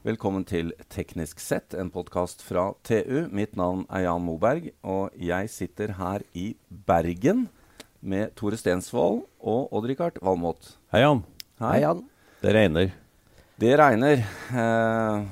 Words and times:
Velkommen 0.00 0.46
til 0.48 0.70
Teknisk 0.88 1.40
sett, 1.44 1.74
en 1.76 1.90
podkast 1.92 2.40
fra 2.44 2.70
TU. 2.88 3.26
Mitt 3.36 3.52
navn 3.58 3.82
er 3.92 4.06
Jan 4.06 4.22
Moberg, 4.24 4.70
og 4.80 5.12
jeg 5.20 5.50
sitter 5.52 5.92
her 5.98 6.22
i 6.32 6.54
Bergen 6.88 7.42
med 8.00 8.32
Tore 8.38 8.56
Stensvold 8.56 9.20
og 9.44 9.74
Odd-Rikard 9.76 10.16
Valmot. 10.24 10.70
Hei, 10.94 11.02
Jan. 11.04 11.20
Hei, 11.60 11.80
Jan. 11.84 12.00
Det 12.40 12.54
regner. 12.56 12.94
Det 13.60 13.74
regner. 13.76 14.22
Eh, 14.56 15.26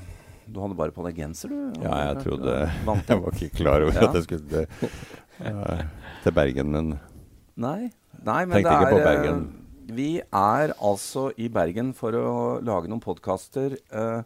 du 0.53 0.61
hadde 0.61 0.77
bare 0.77 0.93
på 0.93 1.07
deg 1.07 1.17
genser, 1.23 1.49
du? 1.55 1.81
Ja, 1.87 2.03
jeg 2.11 2.27
trodde 2.27 2.59
Jeg 3.09 3.23
var 3.23 3.39
ikke 3.39 3.55
klar 3.63 3.87
over 3.87 3.97
Ja. 3.97 4.11
at 4.11 4.19
jeg 4.21 4.27
skulle 4.27 4.67
til, 4.69 4.93
eh, 5.49 5.87
til 6.27 6.37
Bergen, 6.37 6.75
men 6.77 6.93
Nei, 7.59 7.89
nei 8.23 8.43
men 8.45 8.59
Tenkte 8.61 8.69
det 8.69 8.85
ikke 8.85 8.93
på 8.93 9.01
er, 9.01 9.09
Bergen. 9.09 9.41
eh, 9.49 9.95
Vi 9.97 10.11
er 10.21 10.75
altså 10.85 11.31
i 11.41 11.49
Bergen 11.49 11.95
for 11.97 12.13
å 12.13 12.29
lage 12.61 12.93
noen 12.93 13.01
podkaster. 13.01 13.79
Eh, 13.89 14.21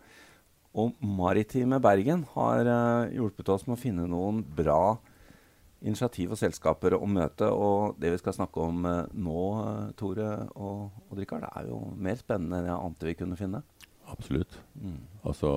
og 0.75 0.95
Maritime 1.05 1.79
Bergen 1.85 2.25
har 2.35 2.67
uh, 2.67 3.11
hjulpet 3.13 3.49
oss 3.53 3.67
med 3.67 3.77
å 3.77 3.81
finne 3.81 4.07
noen 4.09 4.43
bra 4.57 4.97
initiativ 5.83 6.31
og 6.33 6.39
selskaper 6.39 6.95
å 6.97 7.07
møte. 7.11 7.49
Og 7.51 7.99
det 8.01 8.13
vi 8.15 8.21
skal 8.23 8.33
snakke 8.37 8.63
om 8.63 8.85
uh, 8.87 9.03
nå, 9.13 9.43
eh, 9.67 9.91
Tore 9.99 10.29
og 10.55 11.11
Odd-Rikard, 11.11 11.45
er 11.59 11.67
jo 11.69 11.81
mer 11.97 12.17
spennende 12.21 12.61
enn 12.63 12.71
jeg 12.71 12.79
ante 12.87 13.07
vi 13.11 13.15
kunne 13.19 13.37
finne. 13.37 13.63
absolutt. 14.13 14.57
Mm. 14.81 14.99
Altså 15.25 15.51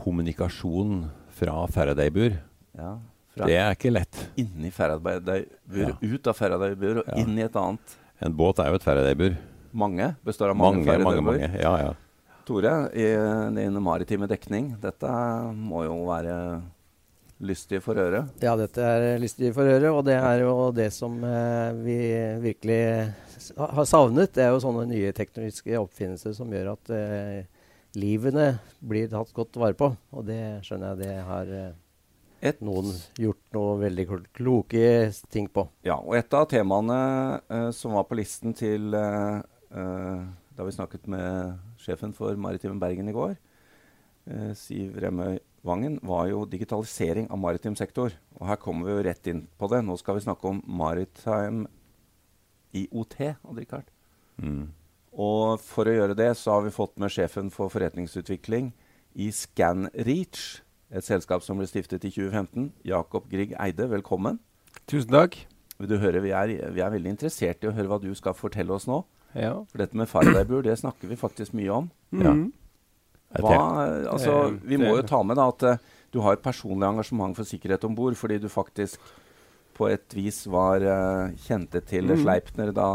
Kommunikasjon 0.00 1.10
fra 1.36 1.66
Faraday-bur, 1.68 2.38
Ja, 2.76 2.98
det 3.36 3.56
er 3.56 3.74
ikke 3.74 3.92
lett. 3.92 4.16
inni 4.36 4.70
Faraday-bur, 4.70 5.88
Ja. 5.88 5.96
ut 6.02 6.26
av 6.26 6.36
Faraday-bur 6.36 6.98
og 7.00 7.04
Ja. 7.08 7.14
inn 7.22 7.38
i 7.38 7.42
et 7.42 7.52
annet. 7.56 7.96
En 8.20 8.32
båt 8.32 8.58
er 8.58 8.68
jo 8.70 8.74
et 8.74 8.82
Faraday-bur. 8.82 9.36
Mange 9.72 10.16
består 10.24 10.50
av 10.50 10.56
mange, 10.56 10.84
Mange, 10.84 10.86
mange, 10.86 11.04
Faraday-bur. 11.04 11.48
mange. 11.48 11.60
Ja, 11.60 11.76
ja. 11.78 11.94
Tore, 12.50 12.74
i 12.98 13.06
din 13.54 13.76
maritime 13.82 14.26
dekning, 14.26 14.72
dette 14.82 15.10
må 15.54 15.84
jo 15.86 16.00
være 16.08 16.34
lystig 17.46 17.78
for 17.84 17.94
øret. 18.02 18.32
Ja, 18.42 18.56
dette 18.58 18.82
er 18.82 19.20
lystig 19.22 19.52
for 19.54 19.70
øret, 19.70 19.86
og 19.94 20.02
det 20.08 20.16
er 20.18 20.42
jo 20.42 20.54
det 20.74 20.88
som 20.92 21.14
eh, 21.24 21.70
vi 21.78 21.98
virkelig 22.42 22.80
har 23.56 23.86
savnet. 23.88 24.32
Det 24.34 24.42
er 24.44 24.50
jo 24.50 24.64
sånne 24.64 24.82
nye 24.90 25.12
teknologiske 25.16 25.78
oppfinnelser 25.78 26.34
som 26.36 26.50
gjør 26.52 26.72
at 26.74 26.92
eh, 26.96 27.46
livene 27.96 28.48
blir 28.82 29.06
tatt 29.14 29.30
godt 29.36 29.56
vare 29.62 29.78
på. 29.78 29.92
Og 30.10 30.26
det 30.28 30.42
skjønner 30.66 30.92
jeg 30.92 31.00
det 31.04 31.14
har 31.30 31.54
eh, 31.60 31.70
Et, 32.50 32.60
noen 32.64 32.90
gjort 33.20 33.40
noe 33.52 33.78
veldig 33.82 34.06
kloke 34.34 34.84
ting 35.30 35.46
på. 35.52 35.68
ja, 35.84 35.98
og 36.00 36.14
et 36.16 36.34
av 36.34 36.46
temaene 36.50 37.00
eh, 37.46 37.70
som 37.76 37.94
var 37.94 38.06
på 38.10 38.16
listen 38.18 38.56
til 38.56 38.94
eh, 38.96 39.40
eh, 39.76 40.22
da 40.60 40.66
vi 40.68 40.74
snakket 40.76 41.06
med 41.08 41.60
sjefen 41.80 42.12
for 42.12 42.36
Maritime 42.36 42.76
Bergen 42.80 43.08
i 43.08 43.14
går, 43.16 43.36
eh, 44.28 44.52
Siv 44.54 44.98
Remøy 45.00 45.38
Vangen, 45.64 45.98
var 46.02 46.26
jo 46.28 46.44
digitalisering 46.44 47.30
av 47.30 47.38
maritim 47.38 47.76
sektor. 47.76 48.12
Og 48.36 48.46
her 48.46 48.56
kommer 48.56 48.86
vi 48.86 48.92
jo 48.92 49.04
rett 49.08 49.26
inn 49.26 49.46
på 49.58 49.68
det. 49.70 49.80
Nå 49.84 49.96
skal 49.98 50.16
vi 50.16 50.24
snakke 50.26 50.44
om 50.44 50.62
maritime 50.66 51.66
IOT, 52.74 53.36
Odd-Rikard. 53.44 53.88
Mm. 54.36 54.68
Og 55.12 55.60
for 55.60 55.88
å 55.88 55.94
gjøre 55.96 56.16
det, 56.16 56.36
så 56.36 56.52
har 56.52 56.62
vi 56.62 56.70
fått 56.70 56.98
med 56.98 57.10
sjefen 57.10 57.50
for 57.50 57.72
forretningsutvikling 57.72 58.72
i 59.16 59.30
ScanReach, 59.30 60.60
et 60.90 61.04
selskap 61.04 61.42
som 61.42 61.56
ble 61.56 61.66
stiftet 61.66 62.04
i 62.04 62.10
2015. 62.10 62.72
Jakob 62.84 63.30
Grieg 63.30 63.56
Eide, 63.58 63.88
velkommen. 63.88 64.38
Tusen 64.86 65.10
takk. 65.10 65.36
Vil 65.78 65.88
du 65.88 65.96
høre, 65.96 66.20
vi 66.20 66.30
er, 66.36 66.70
vi 66.72 66.80
er 66.84 66.92
veldig 66.92 67.16
interessert 67.16 67.64
i 67.64 67.70
å 67.70 67.72
høre 67.72 67.88
hva 67.88 68.00
du 68.02 68.12
skal 68.14 68.36
fortelle 68.36 68.72
oss 68.76 68.86
nå. 68.86 69.00
Ja. 69.32 69.54
For 69.70 69.82
dette 69.82 69.98
med 69.98 70.08
Faraday-bur, 70.10 70.62
det 70.66 70.78
snakker 70.80 71.10
vi 71.10 71.18
faktisk 71.18 71.54
mye 71.56 71.70
om. 71.70 71.90
Ja. 72.10 72.32
Mhm. 72.32 72.48
Jeg 73.30 73.44
Hva, 73.46 73.58
altså, 74.10 74.36
vi 74.66 74.74
må 74.80 74.96
jo 74.96 75.06
ta 75.06 75.20
med 75.22 75.38
da 75.38 75.46
at 75.52 75.62
eh, 75.62 75.82
du 76.10 76.18
har 76.24 76.34
et 76.34 76.42
personlig 76.42 76.88
engasjement 76.88 77.36
for 77.36 77.46
sikkerhet 77.46 77.84
om 77.86 77.94
bord, 77.94 78.16
fordi 78.18 78.40
du 78.42 78.48
faktisk 78.50 78.98
på 79.78 79.86
et 79.88 80.16
vis 80.16 80.42
var 80.50 80.82
uh, 80.82 81.30
kjente 81.46 81.80
til 81.86 82.10
Mm. 82.10 82.18
Sleipner 82.24 82.72
da 82.74 82.88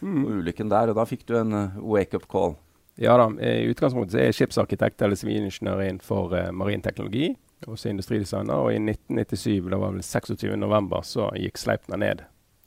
mm. 0.00 0.24
og 0.24 0.30
ulykken 0.40 0.72
der, 0.72 0.90
og 0.90 0.98
da 0.98 1.06
fikk 1.06 1.26
du 1.28 1.36
en 1.38 1.54
eh, 1.54 1.78
wake-up 1.78 2.26
call. 2.28 2.56
Ja 2.98 3.14
da, 3.20 3.28
I 3.38 3.70
utgangspunktet 3.70 4.16
så 4.16 4.18
er 4.18 4.30
jeg 4.30 4.38
skipsarkitekt 4.40 5.02
eller 5.04 5.16
sivilingeniør 5.16 5.84
innenfor 5.86 6.34
uh, 6.34 6.52
marin 6.52 6.82
teknologi. 6.82 7.36
Også 7.66 7.88
industridesigner. 7.88 8.54
Og 8.58 8.72
i 8.74 8.80
1997, 8.80 9.70
det 9.70 9.78
var 9.80 9.94
vel 9.94 10.02
26. 10.02 10.56
november, 10.60 11.04
så 11.06 11.30
gikk 11.38 11.60
Sleipner 11.60 12.00
ned 12.02 12.24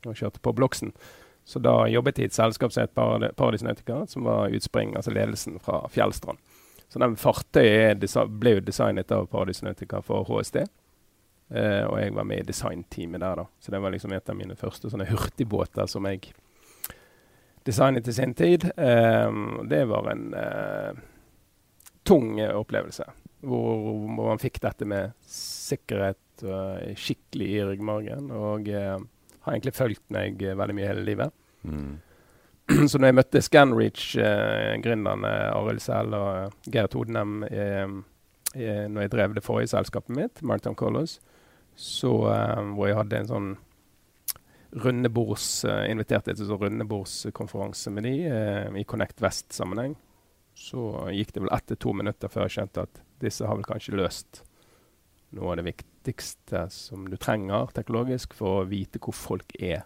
og 0.08 0.16
kjørte 0.16 0.42
på 0.42 0.56
Bloksen. 0.56 0.94
Så 1.46 1.60
da 1.60 1.88
jobbet 1.90 2.20
jeg 2.20 2.30
i 2.30 2.30
et 2.30 2.38
selskap 2.38 2.74
som 2.74 2.84
het 2.84 2.94
Paradis 2.94 3.64
Nautica, 3.66 4.04
som 4.08 4.28
var 4.28 4.54
utspring, 4.54 4.94
altså 4.96 5.14
ledelsen 5.16 5.58
fra 5.64 5.82
Fjellstrand. 5.90 6.38
Så 6.90 7.00
den 7.02 7.16
fartøyet 7.22 8.06
ble 8.42 8.56
jo 8.58 8.66
designet 8.66 9.12
av 9.14 9.28
Paradis 9.30 9.64
Nautica 9.66 10.02
for 10.06 10.26
HSD. 10.30 10.64
Eh, 11.50 11.84
og 11.86 11.98
jeg 11.98 12.14
var 12.14 12.28
med 12.30 12.44
i 12.44 12.48
designteamet 12.50 13.22
der, 13.22 13.42
da. 13.42 13.46
Så 13.60 13.74
det 13.74 13.82
var 13.82 13.94
liksom 13.94 14.14
et 14.14 14.30
av 14.30 14.38
mine 14.38 14.58
første 14.58 14.90
sånne 14.90 15.10
hurtigbåter 15.10 15.90
som 15.90 16.06
jeg 16.10 16.32
designet 17.66 18.06
til 18.06 18.18
sin 18.18 18.34
tid. 18.38 18.68
Eh, 18.78 19.40
det 19.70 19.84
var 19.90 20.10
en 20.12 20.28
eh, 20.38 21.02
tung 22.06 22.38
opplevelse. 22.42 23.06
Hvor, 23.40 23.86
hvor 24.10 24.34
man 24.34 24.42
fikk 24.42 24.60
dette 24.62 24.86
med 24.90 25.14
sikkerhet 25.30 26.44
eh, 26.44 26.94
skikkelig 26.98 27.50
i 27.54 27.64
ryggmargen. 27.72 28.30
Og 28.36 28.70
eh, 28.70 28.98
har 29.46 29.56
egentlig 29.56 29.76
fulgt 29.78 30.06
meg 30.14 30.44
eh, 30.44 30.58
veldig 30.58 30.78
mye 30.78 30.92
hele 30.92 31.06
livet. 31.08 31.36
Mm. 31.64 31.98
Så 32.90 33.00
når 33.00 33.10
jeg 33.10 33.18
møtte 33.18 33.42
Scanreach, 33.44 34.04
eh, 34.22 34.76
gründerne 34.84 35.32
Arild 35.56 35.84
Sæl 35.84 36.14
og 36.14 36.30
eh, 36.36 36.58
Geir 36.74 36.90
Todenem 36.92 37.42
eh, 37.50 37.96
eh, 38.56 38.86
når 38.90 39.06
jeg 39.06 39.14
drev 39.16 39.38
det 39.38 39.46
forrige 39.46 39.74
selskapet 39.74 40.16
mitt, 40.16 40.44
Maritime 40.46 40.78
Colors, 40.80 41.18
så, 41.80 42.14
eh, 42.34 42.62
hvor 42.76 42.90
jeg 42.90 43.00
hadde 43.00 43.24
en 43.24 43.32
sånn 43.32 43.50
rundebords, 44.84 45.48
eh, 45.66 45.88
inviterte 45.90 46.36
til 46.36 46.46
sånn 46.46 46.62
rundebordskonferanse 46.66 47.94
med 47.96 48.06
de 48.06 48.14
eh, 48.30 48.78
i 48.78 48.86
Connect 48.86 49.24
Vest-sammenheng, 49.24 49.96
så 50.60 51.08
gikk 51.16 51.34
det 51.34 51.46
vel 51.46 51.54
ett 51.56 51.70
til 51.72 51.80
to 51.80 51.96
minutter 51.96 52.32
før 52.32 52.46
jeg 52.46 52.58
skjønte 52.58 52.86
at 52.86 53.02
disse 53.24 53.48
har 53.48 53.58
vel 53.58 53.68
kanskje 53.68 53.96
løst 53.98 54.44
noe 55.36 55.54
av 55.54 55.60
det 55.60 55.70
viktigste 56.00 56.70
som 56.72 57.08
du 57.10 57.18
trenger 57.18 57.68
teknologisk 57.74 58.34
for 58.34 58.62
å 58.64 58.68
vite 58.70 59.00
hvor 59.00 59.14
folk 59.14 59.54
er 59.60 59.84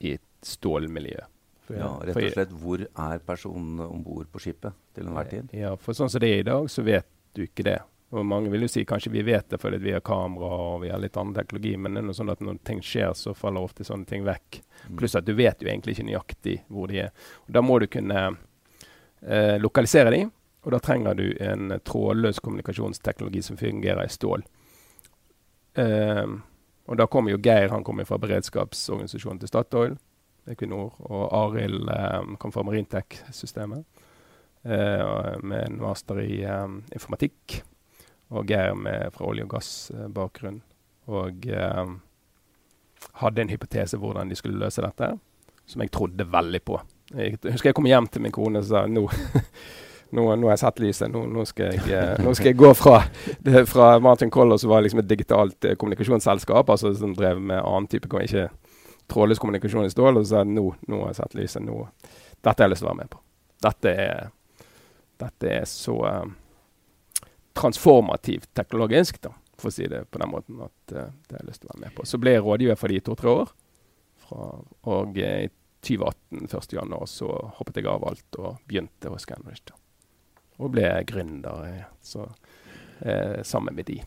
i 0.00 0.14
et 0.14 0.22
stålmiljø. 0.42 1.20
For- 1.66 1.76
Ja, 1.76 1.98
rett 2.02 2.16
og 2.16 2.32
slett 2.32 2.50
hvor 2.52 2.80
er 2.80 3.18
personen 3.18 3.80
om 3.80 4.02
bord 4.02 4.26
på 4.32 4.40
skipet 4.40 4.72
til 4.94 5.06
enhver 5.06 5.28
tid? 5.28 5.50
Ja, 5.52 5.76
for 5.76 5.92
sånn 5.92 6.08
som 6.08 6.20
det 6.20 6.30
er 6.32 6.40
i 6.40 6.42
dag, 6.42 6.68
så 6.70 6.82
vet 6.82 7.06
du 7.34 7.42
ikke 7.44 7.64
det. 7.64 7.80
Og 8.10 8.24
mange 8.24 8.48
vil 8.50 8.62
jo 8.62 8.68
si 8.68 8.84
kanskje 8.86 9.10
vi 9.12 9.22
vet 9.22 9.50
det 9.50 9.58
fordi 9.60 9.76
vi 9.78 9.92
har 9.92 10.00
kamera 10.00 10.46
og 10.46 10.80
vi 10.82 10.88
har 10.88 10.98
litt 10.98 11.16
annen 11.16 11.34
teknologi, 11.34 11.76
men 11.76 11.92
det 11.92 12.00
er 12.00 12.06
noe 12.06 12.14
sånn 12.16 12.30
at 12.32 12.40
når 12.40 12.58
ting 12.64 12.80
skjer, 12.80 13.12
så 13.12 13.34
faller 13.36 13.60
ofte 13.60 13.84
sånne 13.84 14.06
ting 14.06 14.24
vekk. 14.24 14.62
Mm. 14.88 14.96
Pluss 14.96 15.14
at 15.14 15.26
du 15.26 15.34
vet 15.34 15.60
jo 15.60 15.68
egentlig 15.68 15.92
ikke 15.98 16.06
nøyaktig 16.08 16.62
hvor 16.68 16.88
de 16.88 17.02
er. 17.04 17.10
Og 17.46 17.52
da 17.52 17.60
må 17.60 17.78
du 17.78 17.86
kunne 17.86 18.36
eh, 19.20 19.58
lokalisere 19.60 20.10
dem, 20.10 20.32
og 20.64 20.72
da 20.72 20.78
trenger 20.78 21.14
du 21.14 21.36
en 21.40 21.80
trådløs 21.84 22.40
kommunikasjonsteknologi 22.40 23.42
som 23.42 23.56
fungerer 23.60 24.04
i 24.04 24.08
stål. 24.08 24.42
Ehm, 25.78 26.40
og 26.88 26.98
da 26.98 27.06
kommer 27.10 27.34
jo 27.34 27.40
Geir 27.42 27.70
han 27.72 27.84
kommer 27.84 28.08
fra 28.08 28.18
beredskapsorganisasjonen 28.20 29.40
til 29.42 29.50
Statoil, 29.50 29.96
Equinor, 30.48 30.94
og 31.04 31.24
Arild 31.36 31.90
eh, 31.92 32.36
kom 32.40 32.54
fra 32.54 32.64
Marintech-systemet 32.64 33.84
eh, 34.64 35.34
med 35.44 35.66
en 35.66 35.80
master 35.82 36.22
i 36.24 36.40
eh, 36.48 36.78
informatikk. 36.96 37.60
Og 38.32 38.48
Geir 38.48 38.74
med, 38.76 39.12
fra 39.14 39.28
olje- 39.28 39.44
og 39.44 39.52
gassbakgrunn. 39.54 40.60
Og 41.08 41.46
hadde 43.22 43.40
en 43.40 43.48
hypotese 43.48 43.96
hvordan 43.96 44.28
de 44.28 44.36
skulle 44.36 44.60
løse 44.60 44.82
dette, 44.84 45.06
som 45.64 45.80
jeg 45.80 45.92
trodde 45.94 46.26
veldig 46.28 46.60
på. 46.68 46.76
Jeg 47.16 47.38
husker 47.46 47.70
jeg 47.70 47.76
kom 47.78 47.88
hjem 47.88 48.10
til 48.12 48.26
min 48.26 48.34
kone 48.36 48.60
og 48.60 48.66
sa 48.68 48.82
nå, 48.84 49.06
nå, 50.10 50.24
nå 50.36 50.48
har 50.48 50.54
jeg 50.56 50.62
sett 50.62 50.80
lyset. 50.82 51.10
Nå, 51.12 51.24
nå, 51.32 51.44
skal, 51.48 51.74
jeg, 51.76 51.84
eh, 51.92 52.22
nå 52.24 52.32
skal 52.36 52.52
jeg 52.52 52.58
gå 52.60 52.72
fra, 52.76 53.02
det, 53.44 53.64
fra 53.68 53.90
Martin 54.02 54.30
Koller, 54.32 54.60
som 54.60 54.72
var 54.72 54.84
liksom 54.84 55.02
et 55.02 55.10
digitalt 55.10 55.68
eh, 55.68 55.76
kommunikasjonsselskap, 55.80 56.70
altså 56.70 56.94
som 56.96 57.14
drev 57.16 57.40
med 57.40 57.60
annen 57.60 57.88
type 57.90 58.08
ikke 58.08 58.48
trådløs 59.08 59.38
kommunikasjon 59.38 59.86
i 59.86 59.90
stål, 59.92 60.20
og 60.20 60.26
så 60.26 60.30
sa 60.30 60.42
jeg 60.42 60.52
nå, 60.52 60.66
nå 60.88 61.00
har 61.02 61.12
jeg 61.12 61.20
sett 61.22 61.38
lyset. 61.38 61.64
Nå, 61.64 61.80
dette 62.44 62.54
har 62.54 62.66
jeg 62.66 62.74
lyst 62.74 62.84
til 62.84 62.88
å 62.88 62.92
være 62.92 63.00
med 63.02 63.12
på. 63.12 63.22
Dette 63.68 63.94
er, 64.04 64.30
dette 65.24 65.52
er 65.54 65.68
så 65.70 65.96
eh, 66.10 66.34
transformativt 67.58 68.50
teknologisk, 68.56 69.22
da, 69.24 69.32
for 69.58 69.72
å 69.72 69.74
si 69.74 69.88
det 69.90 70.04
på 70.12 70.20
den 70.22 70.32
måten, 70.32 70.60
at 70.66 70.94
eh, 70.94 71.10
det 71.26 71.38
har 71.38 71.42
jeg 71.42 71.50
lyst 71.50 71.64
til 71.64 71.70
å 71.70 71.74
være 71.74 71.86
med 71.86 71.96
på. 71.96 72.06
Så 72.08 72.20
ble 72.22 72.36
jeg 72.36 72.44
rådgiver 72.44 72.80
for 72.80 72.94
de 72.94 73.02
to-tre 73.08 73.34
år. 73.42 73.56
Fra, 74.28 74.52
og 74.92 75.20
i 75.22 75.48
2018, 75.88 76.48
1. 76.48 76.72
januar, 76.80 77.08
så 77.08 77.32
hoppet 77.58 77.80
jeg 77.80 77.90
av 77.90 78.08
alt 78.08 78.40
og 78.42 78.64
begynte 78.68 79.12
hos 79.12 79.24
Scanrich. 79.24 79.77
Og 80.58 80.72
ble 80.74 80.90
gründer 81.06 81.66
eh, 81.68 81.88
så, 82.02 82.26
eh, 83.00 83.40
sammen 83.46 83.76
med 83.78 83.88
de. 83.90 84.00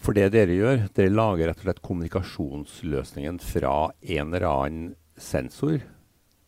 For 0.00 0.16
det 0.16 0.30
dere 0.32 0.56
gjør, 0.56 0.86
dere 0.96 1.12
lager 1.12 1.50
rett 1.50 1.60
og 1.60 1.66
slett 1.66 1.82
kommunikasjonsløsningen 1.84 3.40
fra 3.44 3.74
en 4.00 4.32
eller 4.32 4.46
annen 4.48 4.94
sensor 5.20 5.82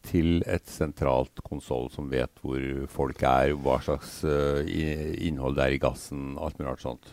til 0.04 0.42
et 0.48 0.66
sentralt 0.68 1.40
konsoll 1.44 1.90
som 1.92 2.08
vet 2.12 2.32
hvor 2.44 2.60
folk 2.92 3.22
er, 3.24 3.54
hva 3.56 3.78
slags 3.84 4.18
uh, 4.24 4.60
innhold 4.64 5.56
det 5.58 5.66
er 5.66 5.76
i 5.76 5.80
gassen, 5.80 6.34
alt 6.40 6.58
mulig 6.58 6.70
rart 6.70 6.84
sånt. 6.84 7.12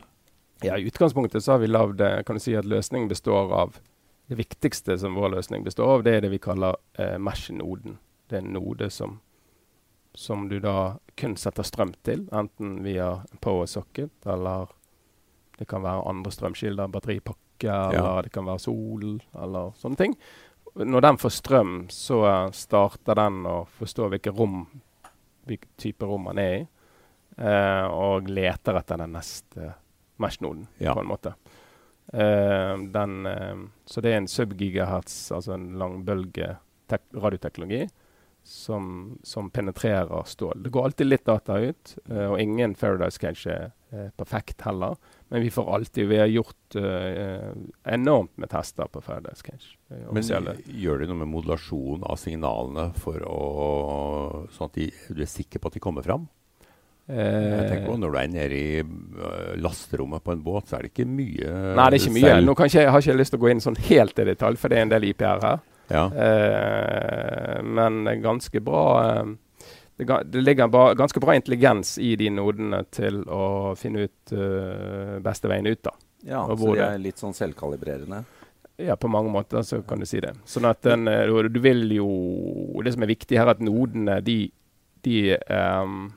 Ja, 0.64 0.78
I 0.78 0.88
utgangspunktet 0.88 1.44
så 1.44 1.56
har 1.56 1.64
vi 1.64 1.72
lagd 1.72 2.04
eh, 2.06 2.20
kan 2.28 2.38
du 2.38 2.44
si 2.44 2.54
at 2.56 2.68
løsningen 2.70 3.10
består 3.10 3.50
av 3.64 3.80
Det 4.30 4.38
viktigste 4.38 4.96
som 5.02 5.18
vår 5.18 5.34
løsning 5.34 5.64
består 5.66 5.98
av, 5.98 6.04
det 6.06 6.12
er 6.16 6.22
det 6.24 6.30
vi 6.32 6.38
kaller 6.40 6.78
uh, 6.96 7.18
Mesh-noden. 7.20 7.98
Det 8.30 8.38
er 8.38 8.46
en 8.46 8.54
node 8.56 8.88
som, 8.94 9.18
som 10.16 10.46
du 10.48 10.62
da 10.64 11.02
kun 11.22 11.36
setter 11.40 11.64
strøm 11.68 11.94
til, 12.06 12.26
enten 12.34 12.80
via 12.86 13.12
power 13.44 13.68
socket, 13.70 14.12
eller 14.26 14.72
det 15.60 15.68
kan 15.70 15.84
være 15.86 16.08
andre 16.10 16.32
strømkilder, 16.34 16.90
batteripakke, 16.92 17.70
eller 17.70 18.26
det 18.26 18.32
kan 18.34 18.48
være 18.50 18.64
sol, 18.64 19.20
eller 19.38 19.76
sånne 19.78 20.00
ting. 20.00 20.16
Når 20.82 21.04
den 21.04 21.18
får 21.22 21.34
strøm, 21.36 21.74
så 21.94 22.22
eh, 22.26 22.52
starter 22.56 23.20
den 23.20 23.42
å 23.46 23.58
forstå 23.78 24.08
hvilke 24.14 24.32
rom, 24.34 24.64
hvilken 25.50 25.74
type 25.82 26.08
rom 26.08 26.24
man 26.30 26.40
er 26.42 26.54
i, 26.56 26.62
eh, 27.38 27.86
og 27.92 28.30
leter 28.32 28.80
etter 28.80 29.02
den 29.04 29.14
neste 29.18 29.74
Mesh-noden, 30.22 30.68
Ja. 30.80 30.94
på 30.94 31.02
en 31.04 31.10
måte. 31.10 31.34
Eh, 32.14 32.78
den, 32.94 33.26
eh, 33.26 33.62
så 33.86 34.02
det 34.02 34.14
er 34.14 34.18
en 34.22 34.28
subgigahertz, 34.32 35.32
altså 35.36 35.54
en 35.56 35.74
langbølge 35.82 36.56
tek- 36.90 37.14
radioteknologi, 37.16 37.86
som, 38.44 39.18
som 39.24 39.50
penetrerer 39.50 40.24
stål. 40.26 40.64
Det 40.64 40.70
går 40.70 40.86
alltid 40.86 41.08
litt 41.08 41.26
data 41.26 41.60
ut, 41.60 41.96
eh, 42.10 42.26
og 42.26 42.40
ingen 42.42 42.76
Faradise 42.76 43.20
Cage 43.22 43.48
er 43.48 43.70
eh, 43.94 44.10
perfekt 44.18 44.66
heller. 44.66 44.98
Men 45.32 45.46
vi 45.46 45.52
får 45.54 45.70
alltid 45.76 46.08
Vi 46.08 46.18
har 46.20 46.28
gjort 46.28 46.76
eh, 46.76 47.54
enormt 47.84 48.38
med 48.38 48.50
tester 48.50 48.90
på 48.92 49.02
Faradise 49.02 49.46
Cage. 49.46 49.78
Men 50.12 50.26
gjør 50.66 51.00
de 51.00 51.10
noe 51.12 51.22
med 51.24 51.32
modulasjon 51.32 52.04
av 52.04 52.20
signalene 52.20 52.90
for 53.00 53.24
å, 53.24 53.40
sånn 54.52 54.72
at 54.72 54.78
de, 54.80 54.92
du 55.10 55.24
er 55.24 55.32
sikker 55.32 55.62
på 55.62 55.72
at 55.72 55.78
de 55.78 55.84
kommer 55.84 56.06
fram? 56.06 56.28
Jeg 57.12 57.64
tenker 57.68 57.90
på 57.90 57.96
Når 58.00 58.14
du 58.14 58.18
er 58.22 58.28
nede 58.32 58.56
i 58.56 58.84
lasterommet 59.60 60.24
på 60.24 60.32
en 60.32 60.44
båt, 60.46 60.70
så 60.70 60.78
er 60.78 60.86
det 60.86 60.94
ikke 60.94 61.08
mye 61.10 61.50
Nei, 61.76 61.88
det 61.90 61.98
er 61.98 61.98
ikke 61.98 62.14
mye. 62.16 62.28
selv. 62.30 62.46
Nå 62.46 62.54
ikke, 62.56 62.86
har 62.94 63.04
ikke 63.04 63.16
lyst 63.18 63.34
til 63.34 63.42
å 63.42 63.44
gå 63.44 63.50
inn 63.52 63.64
sånn 63.64 63.80
helt 63.90 64.22
i 64.22 64.28
detalj, 64.30 64.60
for 64.62 64.72
det 64.72 64.78
er 64.78 64.86
en 64.86 64.94
del 64.94 65.10
IPR 65.10 65.44
her. 65.44 65.66
Ja. 65.92 66.06
Eh, 66.12 67.62
men 67.64 68.04
ganske 68.24 68.62
bra 68.64 68.84
eh, 69.06 69.34
det, 70.02 70.08
det 70.34 70.42
ligger 70.42 70.68
ba, 70.68 70.94
ganske 70.98 71.20
bra 71.22 71.36
intelligens 71.38 71.98
i 72.02 72.16
de 72.18 72.30
nodene 72.34 72.84
til 72.90 73.22
å 73.30 73.76
finne 73.78 74.08
ut 74.08 74.32
uh, 74.34 75.20
beste 75.22 75.50
veien 75.52 75.68
ut. 75.70 75.82
da. 75.86 75.92
Ja, 76.26 76.46
så 76.48 76.56
de 76.58 76.72
det- 76.80 76.88
er 76.88 76.98
litt 77.04 77.22
sånn 77.22 77.36
selvkalibrerende. 77.38 78.24
Ja, 78.82 78.96
på 78.98 79.08
mange 79.12 79.30
måter 79.30 79.62
så 79.68 79.84
kan 79.86 80.00
du 80.02 80.08
si 80.10 80.20
det. 80.24 80.32
Sånn 80.50 80.66
at 80.66 80.82
den, 80.82 81.06
eh, 81.08 81.28
du, 81.30 81.50
du 81.54 81.60
vil 81.62 81.84
jo 81.94 82.08
Det 82.82 82.96
som 82.96 83.04
er 83.06 83.12
viktig 83.12 83.38
her, 83.38 83.46
er 83.46 83.54
at 83.54 83.62
nodene, 83.62 84.16
de, 84.26 84.50
de 85.06 85.36
um, 85.54 86.08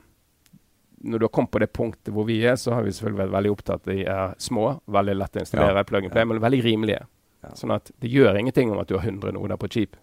Når 1.05 1.19
du 1.21 1.25
har 1.27 1.33
kommet 1.35 1.51
på 1.53 1.61
det 1.61 1.69
punktet 1.75 2.09
hvor 2.15 2.25
vi 2.25 2.39
er, 2.47 2.55
så 2.57 2.73
har 2.73 2.81
vi 2.87 2.89
selvfølgelig 2.95 3.21
vært 3.21 3.35
veldig 3.35 3.51
opptatt 3.53 3.75
av 3.75 3.83
at 3.83 3.91
de 3.91 4.05
er 4.09 4.33
små, 4.41 4.79
veldig 4.89 5.15
lett 5.19 5.37
å 5.37 5.43
installere, 5.45 5.83
Ja. 5.83 5.89
plug 5.91 6.07
and 6.07 6.11
play, 6.15 6.25
men 6.25 6.41
veldig 6.41 6.63
rimelige. 6.65 7.03
Sånn 7.53 7.71
at 7.75 7.91
det 8.01 8.09
gjør 8.09 8.39
ingenting 8.39 8.71
om 8.71 8.79
at 8.81 8.87
du 8.89 8.97
har 8.97 9.05
100 9.05 9.31
noder 9.37 9.57
på 9.57 9.67
chip. 9.71 9.95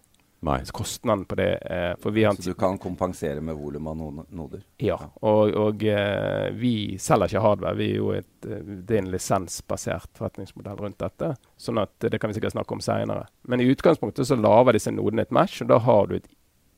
Nei. 0.43 0.57
Så 0.67 0.73
kostnaden 0.75 1.23
på 1.25 1.37
det 1.39 1.53
eh, 1.71 1.93
Så 2.35 2.49
du 2.49 2.53
kan 2.53 2.77
kompensere 2.77 3.39
med 3.41 3.55
volum 3.55 3.87
av 3.87 3.95
no- 3.95 4.25
noder. 4.29 4.61
Ja, 4.77 4.97
og, 5.21 5.53
og 5.55 5.83
eh, 5.87 6.49
vi 6.51 6.97
selger 6.99 7.31
ikke 7.31 7.43
hardware. 7.45 7.77
Vi 7.79 7.85
er 7.93 7.95
jo 7.95 8.09
et, 8.11 8.45
eh, 8.49 8.59
det 8.83 8.97
er 8.97 9.03
en 9.05 9.11
lisensbasert 9.13 10.09
forretningsmodell 10.19 10.75
rundt 10.83 10.99
dette. 10.99 11.29
Sånn 11.55 11.79
at 11.79 11.95
det 12.03 12.19
kan 12.19 12.27
vi 12.29 12.35
sikkert 12.35 12.57
snakke 12.57 12.75
om 12.75 12.83
seinere. 12.83 13.29
Men 13.47 13.63
i 13.63 13.69
utgangspunktet 13.71 14.27
så 14.27 14.35
lager 14.35 14.75
disse 14.75 14.91
nodene 14.91 15.23
et 15.23 15.31
mesh, 15.31 15.61
og 15.63 15.71
da 15.71 15.79
har 15.79 16.11
du 16.11 16.17
et, 16.19 16.27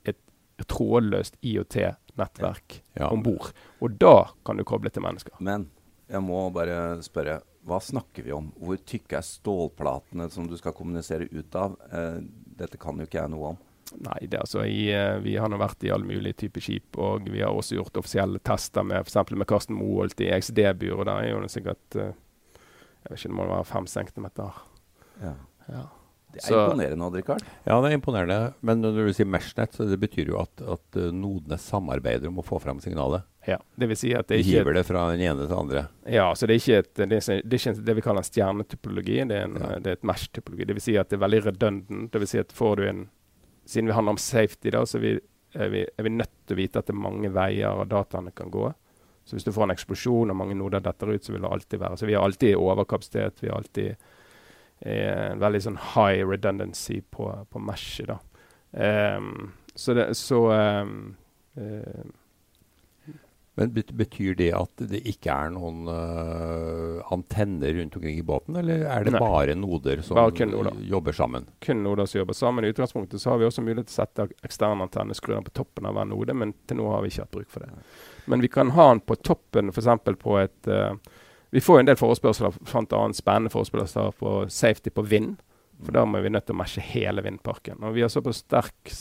et, 0.05 0.21
trådløst 0.69 1.35
IOT-nettverk 1.41 2.81
Ja. 2.99 3.09
om 3.09 3.23
bord. 3.25 3.49
Og 3.81 3.97
da 3.99 4.27
kan 4.45 4.57
du 4.57 4.63
koble 4.63 4.89
til 4.93 5.01
mennesker. 5.03 5.33
Men 5.39 5.71
jeg 6.07 6.21
må 6.21 6.51
bare 6.53 7.01
spørre, 7.01 7.41
hva 7.65 7.79
snakker 7.81 8.25
vi 8.25 8.33
om? 8.35 8.51
Hvor 8.61 8.77
tykke 8.77 9.17
er 9.17 9.25
stålplatene 9.25 10.27
som 10.29 10.45
du 10.49 10.53
skal 10.59 10.75
kommunisere 10.77 11.25
ut 11.31 11.55
av? 11.57 11.77
Eh, 11.91 12.19
dette 12.59 12.77
kan 12.81 12.99
jo 12.99 13.07
ikke 13.07 13.23
jeg 13.23 13.33
noe 13.33 13.55
om. 13.55 13.63
Nei, 14.05 14.19
det 14.29 14.39
altså 14.41 14.63
i, 14.65 14.89
eh, 14.93 15.17
Vi 15.21 15.35
har 15.37 15.49
nå 15.49 15.57
vært 15.61 15.83
i 15.85 15.91
alle 15.93 16.05
mulige 16.05 16.45
typer 16.45 16.61
skip, 16.61 16.97
og 16.97 17.29
vi 17.29 17.41
har 17.41 17.53
også 17.53 17.77
gjort 17.77 17.97
offisielle 18.01 18.39
tester 18.39 18.85
med 18.85 19.05
f.eks. 19.05 19.31
med 19.31 19.47
Karsten 19.49 19.77
Moholt 19.77 20.21
i 20.21 20.29
XD-bur, 20.33 20.99
og 20.99 21.05
der 21.09 21.21
er 21.21 21.29
jo 21.31 21.41
det 21.41 21.51
sikkert 21.53 21.99
eh, 22.01 22.13
Jeg 23.05 23.09
vet 23.09 23.19
ikke, 23.19 23.29
det 23.29 23.37
må 23.37 23.49
være 23.49 23.69
fem 23.69 23.87
centimeter. 23.87 24.61
Ja. 25.21 25.35
Ja. 25.69 25.83
Det 26.35 26.43
er 26.43 26.47
Så- 26.51 26.61
imponerende, 26.67 27.05
Odd 27.07 27.15
Rikard. 27.19 27.43
Ja, 27.65 27.77
det 27.81 27.89
er 27.91 27.95
imponerende. 27.97 28.37
Men 28.61 28.81
når 28.83 29.07
du 29.07 29.13
sier 29.15 29.27
Meshnet, 29.29 29.71
så 29.73 29.87
det 29.87 29.97
betyr 30.01 30.27
jo 30.33 30.39
at, 30.41 30.61
at 30.61 30.99
uh, 30.99 31.09
nodene 31.15 31.57
samarbeider 31.61 32.27
om 32.27 32.41
å 32.41 32.45
få 32.45 32.59
fram 32.61 32.81
signalet. 32.83 33.23
Ja, 33.47 33.57
det 33.77 33.87
vil 33.91 33.97
si 33.99 34.11
at 34.17 34.27
det 34.27 34.39
De 34.39 34.41
er 34.41 34.43
ikke 34.43 34.57
hiver 34.65 34.73
det 34.79 34.85
fra 34.87 35.03
den 35.11 35.21
ene 35.21 35.43
til 35.43 35.47
den 35.51 35.57
andre. 35.57 35.83
Ja, 36.09 36.27
så 36.35 36.47
det 36.49 36.55
er 36.55 36.61
ikke, 36.63 36.79
et, 36.81 36.93
det 36.97 37.05
er, 37.05 37.41
det 37.45 37.59
er 37.59 37.61
ikke 37.61 37.85
det 37.85 37.95
vi 37.95 38.03
kaller 38.07 38.23
en 38.23 38.29
stjernetypologi, 38.31 39.19
det 39.29 39.37
er, 39.37 39.43
en, 39.45 39.55
Ja. 39.61 39.79
det 39.79 39.87
er 39.87 39.99
et 39.99 40.07
mesh-typologi. 40.09 40.65
Det 40.65 40.75
vil 40.75 40.81
si 40.81 40.97
at 40.97 41.09
det 41.09 41.19
er 41.19 41.23
veldig 41.27 41.43
redundant. 41.45 42.11
Det 42.11 42.19
vil 42.23 42.27
si 42.27 42.39
at 42.41 42.51
får 42.51 42.75
du 42.81 42.87
en 42.89 43.05
Siden 43.65 43.87
vi 43.89 43.93
handler 43.97 44.11
om 44.13 44.17
safety, 44.21 44.69
da, 44.69 44.83
så 44.85 44.99
er 44.99 45.01
vi, 45.01 45.11
er, 45.55 45.69
vi, 45.73 45.79
er 45.97 46.03
vi 46.05 46.09
nødt 46.13 46.29
til 46.45 46.53
å 46.53 46.59
vite 46.59 46.77
at 46.77 46.85
det 46.85 46.93
er 46.93 46.99
mange 47.01 47.31
veier 47.33 47.79
og 47.81 47.87
dataene 47.89 48.29
kan 48.37 48.51
gå. 48.53 48.67
Så 49.25 49.33
hvis 49.33 49.43
du 49.47 49.49
får 49.55 49.63
en 49.65 49.73
eksplosjon 49.73 50.29
og 50.29 50.37
mange 50.37 50.53
noder 50.53 50.83
detter 50.85 51.09
ut, 51.15 51.23
så 51.25 51.33
vil 51.33 51.41
det 51.41 51.49
alltid 51.49 51.79
være 51.81 51.97
Så 51.97 52.05
vi 52.05 52.13
har 52.13 52.21
alltid 52.27 52.53
overkapasitet. 52.61 53.41
Vi 53.41 53.49
har 53.49 53.57
alltid 53.57 53.87
eh, 53.95 53.95
en 54.81 55.39
veldig 55.39 55.61
sånn 55.63 55.77
high 55.95 56.25
redundancy 56.27 57.01
på, 57.11 57.29
på 57.49 57.61
meshet, 57.63 58.11
da. 58.11 58.19
Ehm, 58.75 59.51
så 59.75 59.93
det 59.95 60.09
Så 60.15 60.51
um, 60.51 61.15
uh, 61.57 62.05
Men 63.55 63.71
betyr 63.71 64.35
det 64.35 64.49
at 64.55 64.83
det 64.91 64.99
ikke 65.07 65.31
er 65.31 65.53
noen 65.55 65.87
uh, 65.87 66.99
antenner 67.15 67.71
rundt 67.77 67.95
omkring 67.95 68.17
i 68.19 68.23
båten, 68.27 68.57
eller 68.59 68.83
er 68.83 69.05
det 69.07 69.13
Nei. 69.15 69.21
bare 69.23 69.55
noder 69.55 70.01
som 70.03 70.19
Bare 70.19 70.47
noder. 70.49 70.75
jobber 70.83 71.15
sammen? 71.15 71.47
kun 71.63 71.83
noder 71.83 72.05
som 72.05 72.19
jobber 72.19 72.35
sammen. 72.35 72.65
I 72.65 72.73
utgangspunktet 72.75 73.21
så 73.23 73.31
har 73.31 73.39
vi 73.39 73.47
også 73.47 73.63
mulighet 73.63 73.87
til 73.87 73.95
å 73.95 74.01
sette 74.03 74.27
eksterne 74.43 74.83
antenner 74.83 75.15
skru 75.15 75.37
den 75.37 75.47
på 75.47 75.55
toppen 75.55 75.87
av 75.87 75.95
hver 75.95 76.09
node, 76.11 76.35
men 76.35 76.51
til 76.67 76.81
nå 76.81 76.89
har 76.91 77.05
vi 77.05 77.13
ikke 77.13 77.29
hatt 77.29 77.31
bruk 77.37 77.49
for 77.53 77.63
det. 77.63 77.71
Men 78.27 78.43
vi 78.43 78.51
kan 78.51 78.75
ha 78.75 78.89
den 78.91 78.99
på 79.07 79.15
toppen, 79.23 79.71
f.eks. 79.71 79.87
på 80.19 80.35
et 80.41 80.67
eh, 80.67 80.99
Vi 81.55 81.61
får 81.63 81.77
jo 81.77 81.83
en 81.85 81.87
del 81.87 81.95
forespørsler, 81.99 82.55
bl.a. 82.67 83.01
spennende 83.15 83.51
forespørsler 83.53 84.11
på 84.19 84.31
safety 84.51 84.91
på 84.91 85.05
vind. 85.07 85.37
For 85.85 85.95
da 85.95 86.01
må 86.07 86.19
vi 86.23 86.31
nødt 86.31 86.45
til 86.49 86.55
å 86.55 86.59
mesje 86.59 86.83
hele 86.83 87.23
vindparken. 87.23 87.79
Og 87.83 87.95
vi 87.95 88.03
har 88.03 88.11
såpass 88.11 88.41
sterk 88.43 88.91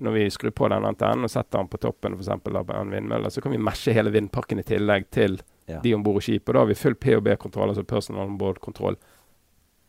Når 0.00 0.12
vi 0.14 0.26
skrur 0.30 0.52
på 0.54 0.68
den 0.70 0.84
antennen 0.86 1.26
og 1.26 1.30
setter 1.32 1.58
den 1.58 1.68
på 1.72 1.80
toppen 1.82 2.14
for 2.14 2.22
eksempel 2.22 2.56
av 2.60 2.68
en 2.70 2.92
vindmølle, 2.94 3.30
så 3.34 3.42
kan 3.42 3.50
vi 3.52 3.58
mesje 3.58 3.92
hele 3.96 4.12
vindparken 4.14 4.60
i 4.62 4.66
tillegg 4.68 5.08
til 5.10 5.40
Ja. 5.66 5.80
de 5.82 5.94
om 5.94 6.02
bord 6.02 6.20
i 6.22 6.24
skipet. 6.26 6.48
Og 6.48 6.54
da 6.54 6.60
har 6.60 6.66
vi 6.70 6.74
full 6.78 6.94
POB-kontroll, 6.94 7.68
altså 7.72 7.82
personal 7.86 8.26
on 8.28 8.38
board-kontroll. 8.38 8.96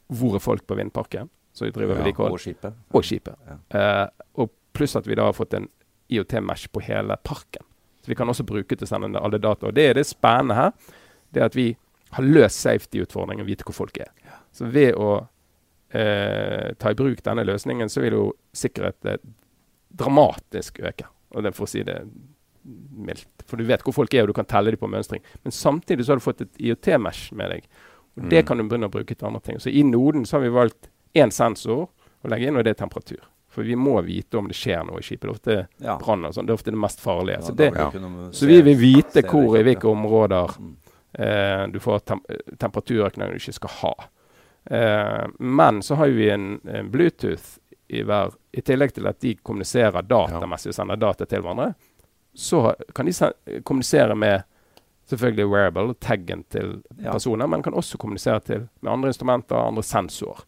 Hvor 0.10 0.36
er 0.36 0.39
folk 0.39 0.65
på 0.68 0.75
vindparken? 0.75 1.30
Så 1.54 1.65
vi 1.65 1.72
driver 1.72 1.96
Ja, 1.96 2.01
vedlikehold 2.04 2.32
Og 2.34 2.39
skipet. 2.39 2.74
og 2.94 3.04
skipet. 3.04 3.36
Ja. 3.74 4.04
Uh, 4.04 4.10
og 4.42 4.50
pluss 4.74 4.96
at 4.96 5.06
vi 5.08 5.15
da 5.15 5.24
har 5.25 5.34
fått 5.34 5.54
en 5.54 5.70
IOT-mesh 6.10 6.68
på 6.72 6.82
hele 6.82 7.18
parken. 7.24 7.63
Så 8.01 8.08
vi 8.08 8.15
kan 8.15 8.27
også 8.27 8.44
bruke 8.46 8.75
til 8.75 8.86
å 8.86 8.89
sende 8.89 9.20
alle 9.22 9.38
data. 9.39 9.68
Og 9.68 9.74
det 9.74 9.89
er 9.89 9.94
det 9.94 10.08
spennende 10.08 10.56
her. 10.56 10.72
Det 11.32 11.44
at 11.44 11.56
vi 11.56 11.77
har 12.12 12.24
løst 12.24 12.60
safety-utfordringen 12.65 13.46
vite 13.48 13.63
hvor 13.63 13.74
folk 13.74 13.98
er. 14.03 14.10
Så 14.51 14.65
ved 14.72 14.96
å 15.00 15.27
eh, 15.94 16.74
ta 16.80 16.91
i 16.91 16.98
bruk 17.00 17.22
denne 17.24 17.46
løsningen, 17.48 17.89
så 17.91 18.01
vil 18.03 18.13
jo 18.18 18.25
sikkerheten 18.56 19.20
dramatisk 19.91 20.80
øke. 20.80 21.08
Og 21.36 21.44
det 21.46 21.53
for 21.56 21.68
å 21.68 21.72
si 21.72 21.84
det 21.88 22.01
mildt. 22.63 23.46
For 23.50 23.58
du 23.60 23.65
vet 23.68 23.84
hvor 23.86 23.96
folk 23.96 24.13
er, 24.13 24.24
og 24.25 24.32
du 24.32 24.38
kan 24.38 24.46
telle 24.50 24.72
dem 24.74 24.80
på 24.82 24.89
mønstring. 24.91 25.24
Men 25.44 25.51
samtidig 25.56 26.06
så 26.06 26.13
har 26.13 26.22
du 26.22 26.25
fått 26.27 26.44
et 26.46 26.60
IOT-mesh 26.62 27.32
med 27.36 27.50
deg. 27.56 27.68
Og 28.20 28.30
det 28.30 28.44
Mm. 28.44 28.48
kan 28.48 28.58
du 28.58 28.63
begynne 28.63 28.89
å 28.89 28.91
bruke 28.91 29.15
til 29.15 29.27
andre 29.27 29.39
ting. 29.41 29.58
Så 29.60 29.72
i 29.72 29.84
noden 29.84 30.25
så 30.25 30.34
har 30.38 30.41
vi 30.41 30.50
valgt 30.50 30.89
én 31.15 31.32
sensor 31.32 31.88
å 32.24 32.30
legge 32.30 32.48
inn, 32.48 32.58
og 32.58 32.63
det 32.63 32.72
er 32.75 32.86
temperatur. 32.86 33.20
For 33.51 33.63
vi 33.63 33.75
må 33.75 34.01
vite 34.03 34.38
om 34.38 34.48
det 34.48 34.56
skjer 34.56 34.86
noe 34.86 35.00
i 35.00 35.01
skipet. 35.01 35.22
Det 35.22 35.27
er 35.27 35.34
ofte 35.34 35.68
Ja. 35.84 35.98
brann 35.98 36.25
og 36.25 36.34
sånn. 36.34 36.46
Det 36.46 36.51
er 36.51 36.60
ofte 36.60 36.72
det 36.72 36.80
mest 36.80 37.00
farlige. 37.01 37.36
Ja, 37.39 37.41
så, 37.41 37.56
det, 37.56 37.74
ja. 37.75 37.91
så 38.32 38.46
vi 38.48 38.62
vil 38.62 38.77
vite 38.77 39.24
hvor 39.27 39.58
i 39.60 39.63
hvilke 39.63 39.88
områder 39.91 40.58
Mm. 40.60 40.75
Eh, 41.13 41.68
du 41.68 41.80
får 41.80 42.00
tem 42.00 42.22
temperaturøkninger 42.58 43.32
du 43.32 43.41
ikke 43.41 43.58
skal 43.60 43.75
ha. 43.82 43.94
Eh, 44.65 45.25
men 45.39 45.82
så 45.82 45.96
har 45.96 46.08
vi 46.08 46.30
en, 46.30 46.60
en 46.68 46.91
Bluetooth 46.91 47.58
i 47.91 48.03
hver 48.08 48.36
I 48.51 48.62
tillegg 48.62 48.94
til 48.96 49.08
at 49.08 49.20
de 49.20 49.36
kommuniserer 49.44 50.06
datamessig 50.08 50.72
og 50.72 50.75
sender 50.77 51.00
data 51.00 51.25
til 51.25 51.41
hverandre, 51.44 51.74
så 52.34 52.75
kan 52.96 53.06
de 53.10 53.62
kommunisere 53.68 54.15
med 54.15 54.44
selvfølgelig 55.12 55.48
wearable, 55.51 55.94
taggen 56.00 56.44
til 56.50 56.84
Ja. 56.98 57.12
personer, 57.12 57.48
men 57.48 57.63
kan 57.63 57.74
også 57.74 57.98
kommunisere 57.98 58.39
til 58.39 58.70
med 58.82 58.91
andre 58.91 59.10
instrumenter 59.12 59.56
andre 59.56 59.84
sensorer. 59.84 60.46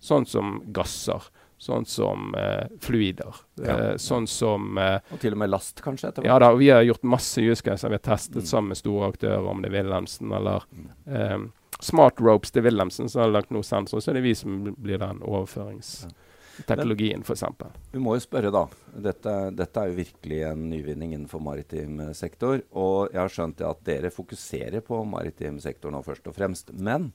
Sånn 0.00 0.26
som 0.26 0.62
gasser, 0.72 1.28
sånn 1.60 1.84
som 1.86 2.30
eh, 2.40 2.68
fluider, 2.80 3.34
Ja. 3.60 3.74
eh, 3.92 3.96
sånn 4.00 4.24
som 4.28 4.78
eh, 4.80 5.00
Og 5.12 5.20
til 5.20 5.32
og 5.36 5.42
med 5.42 5.50
last, 5.52 5.82
kanskje? 5.84 6.08
etter 6.08 6.24
ja 6.24 6.38
da, 6.40 6.48
og 6.54 6.58
vi 6.62 6.70
har 6.72 6.80
gjort 6.86 7.02
masse 7.04 7.38
use 7.44 7.60
cases. 7.62 7.84
Vi 7.90 7.98
har 7.98 8.16
testet 8.16 8.36
Mm. 8.42 8.46
sammen 8.48 8.68
med 8.72 8.76
store 8.80 9.10
aktører, 9.12 9.44
om 9.46 9.60
det 9.62 9.68
er 9.72 9.76
Wilhelmsen 9.82 10.32
eller 10.32 10.62
Mm. 10.72 10.88
eh, 11.14 11.38
Smart 11.80 12.14
Ropes 12.20 12.50
til 12.52 12.62
Wilhelmsen, 12.62 13.08
som 13.08 13.22
har 13.22 13.30
lagt 13.30 13.50
noe 13.50 13.62
sensor, 13.62 14.00
så 14.00 14.08
er 14.10 14.14
det 14.14 14.22
vi 14.22 14.34
som 14.34 14.64
blir 14.74 14.98
den 14.98 15.20
overføringsteknologien, 15.20 17.22
f.eks. 17.24 17.44
Vi 17.92 17.98
må 18.02 18.14
jo 18.16 18.20
spørre, 18.24 18.50
da. 18.52 18.64
Dette, 19.00 19.34
dette, 19.56 19.80
er 19.80 19.88
jo 19.90 19.96
virkelig 20.04 20.40
en 20.50 20.66
nyvinning 20.70 21.12
innenfor 21.14 21.40
maritim 21.42 22.00
sektor. 22.14 22.60
Og 22.72 23.10
jeg 23.12 23.20
har 23.20 23.28
skjønt 23.32 23.60
at 23.66 23.82
dere 23.86 24.10
fokuserer 24.12 24.80
på 24.84 25.00
maritim 25.08 25.58
sektor 25.62 25.90
nå 25.94 26.02
først 26.04 26.26
og 26.30 26.34
fremst. 26.36 26.72
Men 26.76 27.10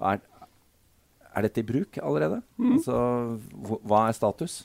er, 0.00 0.20
er 1.36 1.46
dette 1.46 1.62
i 1.62 1.66
bruk 1.66 1.98
allerede? 2.02 2.40
Mm. 2.58 2.72
Altså, 2.78 2.98
hva 3.88 4.06
er 4.08 4.16
status? 4.16 4.60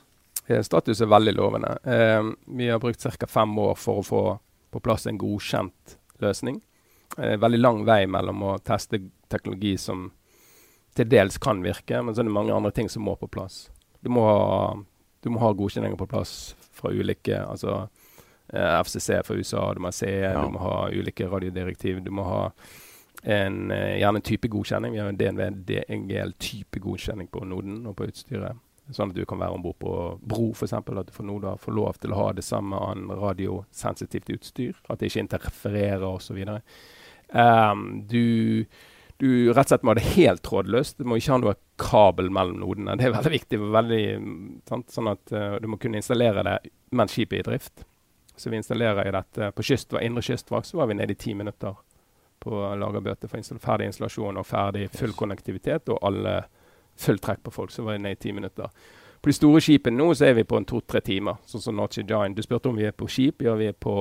Eh, 0.48 0.62
status 0.66 1.02
er 1.02 1.12
veldig 1.12 1.36
lovende. 1.38 1.76
Eh, 1.84 2.32
vi 2.58 2.70
har 2.70 2.82
brukt 2.84 3.04
ca. 3.04 3.28
fem 3.28 3.58
år 3.60 3.76
for 3.80 4.02
å 4.02 4.08
få 4.08 4.24
på 4.74 4.82
plass 4.82 5.08
en 5.08 5.20
godkjent 5.22 5.98
løsning. 6.24 6.62
Eh, 7.18 7.38
veldig 7.38 7.60
lang 7.60 7.84
vei 7.86 8.06
mellom 8.10 8.42
å 8.44 8.58
teste 8.66 9.00
teknologi 9.30 9.78
som 9.78 10.12
til 10.98 11.10
dels 11.10 11.38
kan 11.42 11.62
virke, 11.66 12.02
men 12.02 12.14
så 12.14 12.22
er 12.22 12.30
det 12.30 12.34
mange 12.34 12.54
andre 12.54 12.72
ting 12.72 12.90
som 12.90 13.06
må 13.06 13.16
på 13.18 13.30
plass. 13.30 13.68
Du 14.02 14.10
må 14.14 14.26
ha, 14.28 14.74
du 15.22 15.30
må 15.34 15.42
ha 15.42 15.54
godkjenninger 15.58 15.98
på 15.98 16.10
plass 16.10 16.56
fra 16.74 16.92
ulike 16.94 17.38
altså 17.38 17.88
eh, 18.54 18.80
FCC 18.84 19.22
fra 19.26 19.38
USA, 19.38 19.64
du 19.74 19.82
må 19.82 19.90
ha 19.90 19.96
CE, 19.96 20.12
ja. 20.26 20.42
du 20.42 20.54
må 20.54 20.62
ha 20.62 20.90
ulike 20.94 21.30
radiodirektiv. 21.30 22.04
Du 22.06 22.12
må 22.14 22.26
ha 22.28 22.42
en, 23.24 23.72
eh, 23.72 24.00
gjerne 24.00 24.20
en 24.20 24.22
type 24.22 24.48
godkjenning. 24.48 24.94
Vi 24.94 25.00
har 25.00 25.08
en 25.08 25.18
DNV 25.18 25.50
DNGL-type 25.66 26.80
godkjenning 26.80 27.28
på 27.32 27.46
noden 27.48 27.86
og 27.88 27.96
på 27.98 28.08
utstyret. 28.10 28.60
Sånn 28.92 29.14
at 29.14 29.16
du 29.16 29.24
kan 29.26 29.40
være 29.40 29.56
om 29.56 29.64
bord 29.64 29.78
på 29.80 29.92
bro, 30.20 30.50
f.eks. 30.52 30.74
At 30.76 31.08
du 31.08 31.14
får, 31.16 31.28
noe, 31.30 31.56
får 31.60 31.76
lov 31.76 32.00
til 32.04 32.12
å 32.12 32.20
ha 32.20 32.32
det 32.36 32.44
samme 32.44 32.80
an 32.84 33.08
radiosensitivt 33.08 34.34
utstyr. 34.36 34.74
At 34.92 35.00
det 35.00 35.08
ikke 35.08 35.24
interfererer 35.24 36.04
osv. 36.04 36.42
Um, 37.32 37.86
du, 38.12 38.66
du 39.24 39.30
rett 39.54 39.64
og 39.64 39.72
slett 39.72 39.88
må 39.88 39.94
ha 39.94 40.02
det 40.02 40.12
helt 40.18 40.44
trådløst. 40.44 41.00
Du 41.00 41.08
må 41.08 41.16
ikke 41.16 41.32
ha 41.32 41.40
noe 41.46 41.56
kabel 41.80 42.28
mellom 42.28 42.60
nodene. 42.60 42.98
Det 43.00 43.08
er 43.08 43.16
veldig 43.16 43.34
viktig. 43.38 43.62
Veldig? 43.80 44.04
Sånn 44.68 45.12
at 45.14 45.32
uh, 45.32 45.56
du 45.64 45.72
må 45.72 45.80
kunne 45.80 46.04
installere 46.04 46.44
det 46.44 46.60
mens 46.92 47.16
skipet 47.16 47.40
er 47.40 47.46
i 47.46 47.50
drift. 47.54 47.88
Så 48.36 48.52
vi 48.52 48.60
installerer 48.60 49.16
dette 49.16 49.54
på 49.56 49.64
kyst, 49.64 49.96
indre 50.02 50.26
kystvakt, 50.26 50.68
så 50.68 50.82
var 50.82 50.92
vi 50.92 51.00
nede 51.00 51.16
i 51.16 51.24
ti 51.24 51.38
minutter 51.38 51.78
på 52.44 52.60
lagerbøter 52.80 53.32
for 53.32 53.40
install 53.40 53.62
ferdig 53.64 53.88
installasjon 53.90 54.42
og 54.42 54.48
ferdig 54.48 54.90
full 54.92 55.16
konnektivitet 55.18 55.90
og 55.94 56.04
alle 56.04 56.42
full 57.00 57.22
trekk 57.24 57.46
på 57.48 57.56
folk. 57.56 57.72
Så 57.72 57.86
var 57.86 57.98
det 57.98 58.04
nede 58.04 58.20
i 58.20 58.22
ti 58.22 58.36
minutter. 58.36 58.70
På 59.24 59.32
de 59.32 59.38
store 59.38 59.62
skipene 59.64 59.98
nå 59.98 60.10
så 60.14 60.28
er 60.28 60.36
vi 60.36 60.44
på 60.44 60.60
en 60.60 60.68
to-tre 60.68 61.00
timer, 61.02 61.40
sånn 61.48 61.64
som 61.64 61.78
Norway 61.80 62.04
Giant. 62.04 62.36
Du 62.36 62.44
spurte 62.44 62.70
om 62.70 62.76
vi 62.78 62.90
er 62.90 62.96
på 62.96 63.08
skip. 63.08 63.46
Ja, 63.46 63.56
vi 63.56 63.70
er 63.72 63.78
på 63.78 63.96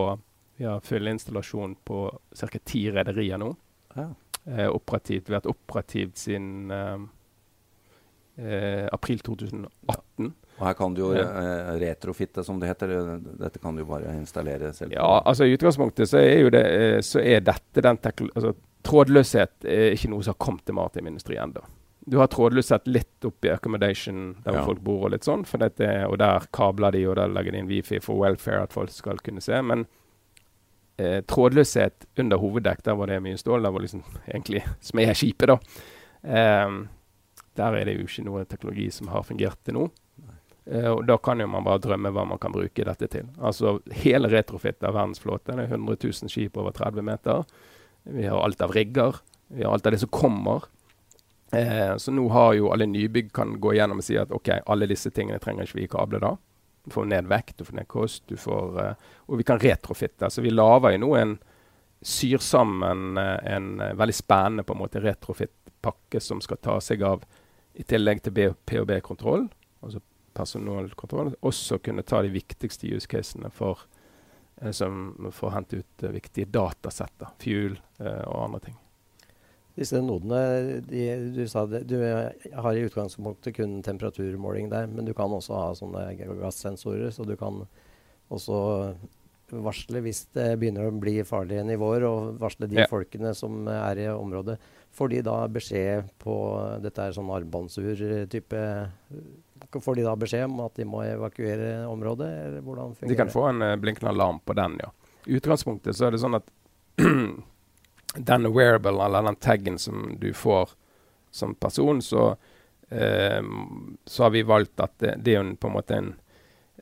vi 0.59 0.67
har 0.69 0.81
full 0.81 1.09
installasjon 1.09 1.77
på 1.85 2.19
ca. 2.39 2.59
ti 2.65 2.85
rederier 2.91 3.39
nå. 3.41 3.55
Ja. 3.97 4.09
Eh, 4.45 4.69
operativt. 4.69 5.29
Vi 5.29 5.35
har 5.35 5.41
vært 5.41 5.55
operativt 5.55 6.19
siden 6.19 6.71
eh, 6.71 7.07
eh, 8.37 8.87
april 8.93 9.21
2018. 9.21 9.69
Ja. 9.89 10.31
Og 10.59 10.67
her 10.69 10.77
kan 10.79 10.95
du 10.95 11.01
jo 11.03 11.11
eh, 11.17 11.71
retrofitte, 11.83 12.45
som 12.47 12.61
det 12.61 12.71
heter. 12.71 12.93
Dette 13.41 13.59
kan 13.63 13.77
du 13.77 13.85
bare 13.89 14.15
installere 14.19 14.73
selv. 14.77 14.95
Ja, 14.95 15.23
altså 15.25 15.49
I 15.49 15.57
utgangspunktet 15.57 16.11
så 16.11 16.21
er, 16.21 16.37
jo 16.45 16.53
det, 16.55 16.63
eh, 16.63 16.99
så 17.05 17.23
er 17.23 17.45
dette 17.45 17.85
den 17.85 17.99
altså, 18.35 18.55
Trådløshet 18.83 19.67
er 19.71 19.93
ikke 19.95 20.11
noe 20.11 20.25
som 20.27 20.35
har 20.35 20.43
kommet 20.43 20.65
til 20.67 20.75
maritim 20.75 21.09
industri 21.11 21.37
ennå. 21.39 21.63
Du 22.03 22.17
har 22.19 22.27
trådløshet 22.27 22.89
litt 22.91 23.27
opp 23.29 23.47
i 23.47 23.51
accommodation, 23.53 24.33
der 24.43 24.57
ja. 24.59 24.65
folk 24.67 24.81
bor, 24.83 25.05
og 25.07 25.13
litt 25.15 25.27
sånn, 25.27 25.45
dette, 25.63 25.91
og 26.09 26.17
der 26.19 26.49
kabler 26.55 26.91
de, 26.97 27.05
og 27.07 27.15
der 27.15 27.31
legger 27.31 27.55
de 27.55 27.61
inn 27.63 27.69
wifi 27.71 28.01
for 28.03 28.19
welfare, 28.19 28.65
at 28.67 28.75
folk 28.75 28.91
skal 28.91 29.23
kunne 29.23 29.43
se. 29.45 29.61
Men 29.63 29.85
eh, 30.99 31.21
trådløshet 31.31 32.09
under 32.19 32.43
hoveddekk, 32.43 32.83
der 32.89 32.99
var 32.99 33.13
det 33.13 33.21
mye 33.23 33.39
stål. 33.39 33.63
Der 33.63 33.77
var 33.77 33.87
liksom 33.87 34.03
egentlig 34.33 34.65
smedskipet, 34.83 35.55
da. 35.55 35.59
Eh, 36.27 36.77
der 37.59 37.77
er 37.79 37.89
det 37.89 37.97
jo 37.99 38.07
ikke 38.07 38.25
noe 38.27 38.45
teknologi 38.49 38.89
som 38.95 39.11
har 39.13 39.27
fungert 39.27 39.61
til 39.67 39.79
nå. 39.79 39.89
Uh, 40.63 40.93
og 40.93 41.03
da 41.09 41.17
kan 41.19 41.43
jo 41.43 41.49
man 41.51 41.67
bare 41.67 41.83
drømme 41.83 42.13
hva 42.15 42.25
man 42.29 42.41
kan 42.43 42.55
bruke 42.55 42.87
dette 42.87 43.09
til. 43.11 43.27
Altså 43.43 43.81
hele 44.05 44.31
retrofit 44.31 44.85
av 44.87 44.95
verdensflåten. 44.95 45.59
Er 45.59 45.73
100 45.75 45.99
000 46.05 46.31
skip 46.33 46.57
over 46.61 46.75
30 46.77 47.07
meter. 47.07 47.43
Vi 48.03 48.27
har 48.27 48.39
alt 48.39 48.63
av 48.63 48.75
rigger. 48.75 49.19
Vi 49.53 49.65
har 49.65 49.75
alt 49.75 49.87
av 49.87 49.93
det 49.93 50.03
som 50.05 50.13
kommer. 50.13 50.69
Eh, 51.53 51.97
så 51.97 52.13
nå 52.13 52.29
har 52.33 52.55
jo 52.57 52.71
alle 52.73 52.87
nybygg 52.89 53.33
kan 53.37 53.59
gå 53.61 53.75
igjennom 53.75 54.01
og 54.01 54.07
si 54.07 54.17
at 54.17 54.31
OK, 54.33 54.49
alle 54.73 54.89
disse 54.89 55.11
tingene 55.13 55.41
trenger 55.43 55.69
ikke 55.69 55.83
vi 55.83 55.91
kable 55.93 56.21
da. 56.23 56.33
Du 56.83 56.91
får 56.91 57.11
ned 57.11 57.29
vekt, 57.31 57.59
du 57.59 57.67
får 57.69 57.77
ned 57.77 57.89
kost, 57.93 58.25
du 58.27 58.39
får 58.41 58.79
uh, 58.81 59.11
Og 59.31 59.39
vi 59.39 59.45
kan 59.47 59.61
retrofitte. 59.61 60.31
Så 60.31 60.43
vi 60.43 60.51
lager 60.51 60.97
jo 60.97 61.05
nå 61.05 61.11
en 61.21 61.37
Syr 62.03 62.43
sammen 62.43 63.19
uh, 63.21 63.39
en 63.47 63.77
uh, 63.79 63.93
veldig 63.95 64.17
spennende 64.17 64.65
på 64.67 64.75
en 64.75 64.81
måte 64.81 65.03
retrofit-pakke 65.05 66.19
som 66.21 66.41
skal 66.43 66.59
ta 66.59 66.81
seg 66.83 67.05
av, 67.07 67.23
i 67.75 67.85
tillegg 67.89 68.23
til 68.25 68.55
PHB-kontroll, 68.69 69.49
altså 69.83 70.03
personalkontroll, 70.37 71.35
også 71.45 71.81
kunne 71.85 72.05
ta 72.07 72.23
de 72.25 72.33
viktigste 72.33 72.89
use 72.93 73.09
casene 73.09 73.51
for, 73.53 73.85
som, 74.73 75.13
for 75.31 75.51
å 75.51 75.57
hente 75.57 75.83
ut 75.83 76.07
viktige 76.15 76.51
datasetter, 76.53 77.35
fuel 77.43 77.77
og 78.01 78.39
andre 78.47 78.63
ting. 78.69 78.79
Disse 79.73 80.03
nodene 80.05 80.81
de, 80.85 81.05
du, 81.33 81.47
sa 81.49 81.65
det, 81.65 81.87
du 81.89 81.97
har 82.03 82.77
i 82.77 82.85
utgangspunktet 82.85 83.57
kun 83.57 83.79
temperaturmåling 83.85 84.69
der, 84.73 84.89
men 84.93 85.09
du 85.09 85.15
kan 85.17 85.33
også 85.33 85.57
ha 85.57 85.71
sånne 85.77 86.11
gassensorer, 86.19 87.09
så 87.15 87.25
du 87.25 87.39
kan 87.41 87.63
også 88.33 88.59
varsle 89.53 90.01
hvis 90.05 90.27
det 90.37 90.51
begynner 90.61 90.89
å 90.89 90.97
bli 90.97 91.19
farlige 91.29 91.65
nivåer, 91.69 92.05
og 92.09 92.37
varsle 92.41 92.69
de 92.69 92.83
ja. 92.83 92.89
folkene 92.91 93.33
som 93.37 93.65
er 93.69 94.05
i 94.05 94.09
området. 94.13 94.59
Får 94.93 95.09
de 95.09 95.23
da 95.25 95.37
beskjed 95.49 96.11
på 96.21 96.35
Dette 96.85 97.07
er 97.07 97.15
sånn 97.17 97.31
armbåndsur-type 97.33 98.65
Får 99.73 99.97
de 99.97 100.05
da 100.05 100.13
beskjed 100.19 100.45
om 100.51 100.61
at 100.67 100.75
de 100.77 100.85
må 100.89 101.01
evakuere 101.07 101.87
området? 101.89 102.29
eller 102.29 102.65
hvordan 102.65 102.93
fungerer 102.97 103.09
det? 103.09 103.15
De 103.15 103.21
kan 103.23 103.33
få 103.33 103.47
en 103.49 103.63
uh, 103.65 103.77
blinkende 103.81 104.11
alarm 104.13 104.41
på 104.45 104.57
den, 104.59 104.77
ja. 104.83 104.91
I 105.27 105.39
utgangspunktet 105.39 105.97
så 105.97 106.09
er 106.09 106.13
det 106.13 106.21
sånn 106.21 106.37
at 106.37 106.51
den 108.33 108.49
wearable, 108.53 108.99
eller 109.07 109.25
den 109.31 109.39
taggen 109.41 109.79
som 109.81 110.17
du 110.21 110.33
får 110.37 110.75
som 111.33 111.55
person, 111.55 112.03
så, 112.05 112.35
uh, 112.93 113.41
så 114.05 114.27
har 114.27 114.35
vi 114.35 114.43
valgt 114.45 114.83
at 114.83 114.99
det, 115.01 115.15
det 115.25 115.39
er 115.39 115.55
på 115.57 115.71
en 115.71 115.77
måte 115.79 115.97
en 115.97 116.11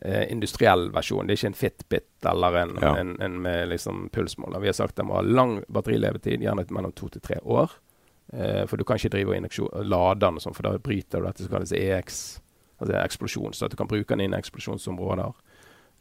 eh, 0.00 0.33
industriell 0.33 0.88
versjon. 0.95 1.26
Det 1.26 1.35
er 1.35 1.38
ikke 1.38 1.50
en 1.52 1.59
Fitbit 1.61 2.26
eller 2.33 2.59
en, 2.62 2.75
ja. 2.81 2.95
en, 2.99 3.14
en 3.23 3.38
med 3.43 3.69
liksom 3.69 4.09
pulsmåler. 4.12 4.61
Vi 4.61 4.73
har 4.73 4.76
sagt 4.79 4.97
at 4.97 5.02
den 5.02 5.11
må 5.11 5.19
ha 5.19 5.23
lang 5.23 5.61
batterilevetid, 5.69 6.43
gjerne 6.43 6.67
mellom 6.71 6.95
to 6.97 7.11
til 7.12 7.23
tre 7.25 7.38
år. 7.45 7.76
Eh, 8.32 8.64
for 8.70 8.78
du 8.78 8.84
kan 8.87 9.00
ikke 9.00 9.12
drive 9.16 9.38
og 9.66 9.84
lade 9.84 10.20
den, 10.22 10.40
sånn, 10.42 10.54
for 10.54 10.66
da 10.66 10.78
bryter 10.78 11.20
du 11.20 11.26
dette 11.26 11.44
som 11.44 11.52
kalles 11.54 11.72
EX, 11.75 12.20
altså 12.78 12.96
eksplosjon. 13.00 13.54
Så 13.56 13.66
at 13.66 13.75
du 13.75 13.78
kan 13.80 13.90
bruke 13.90 14.14
den 14.14 14.26
inn 14.26 14.37
i 14.37 14.38
eksplosjonsområder. 14.38 15.32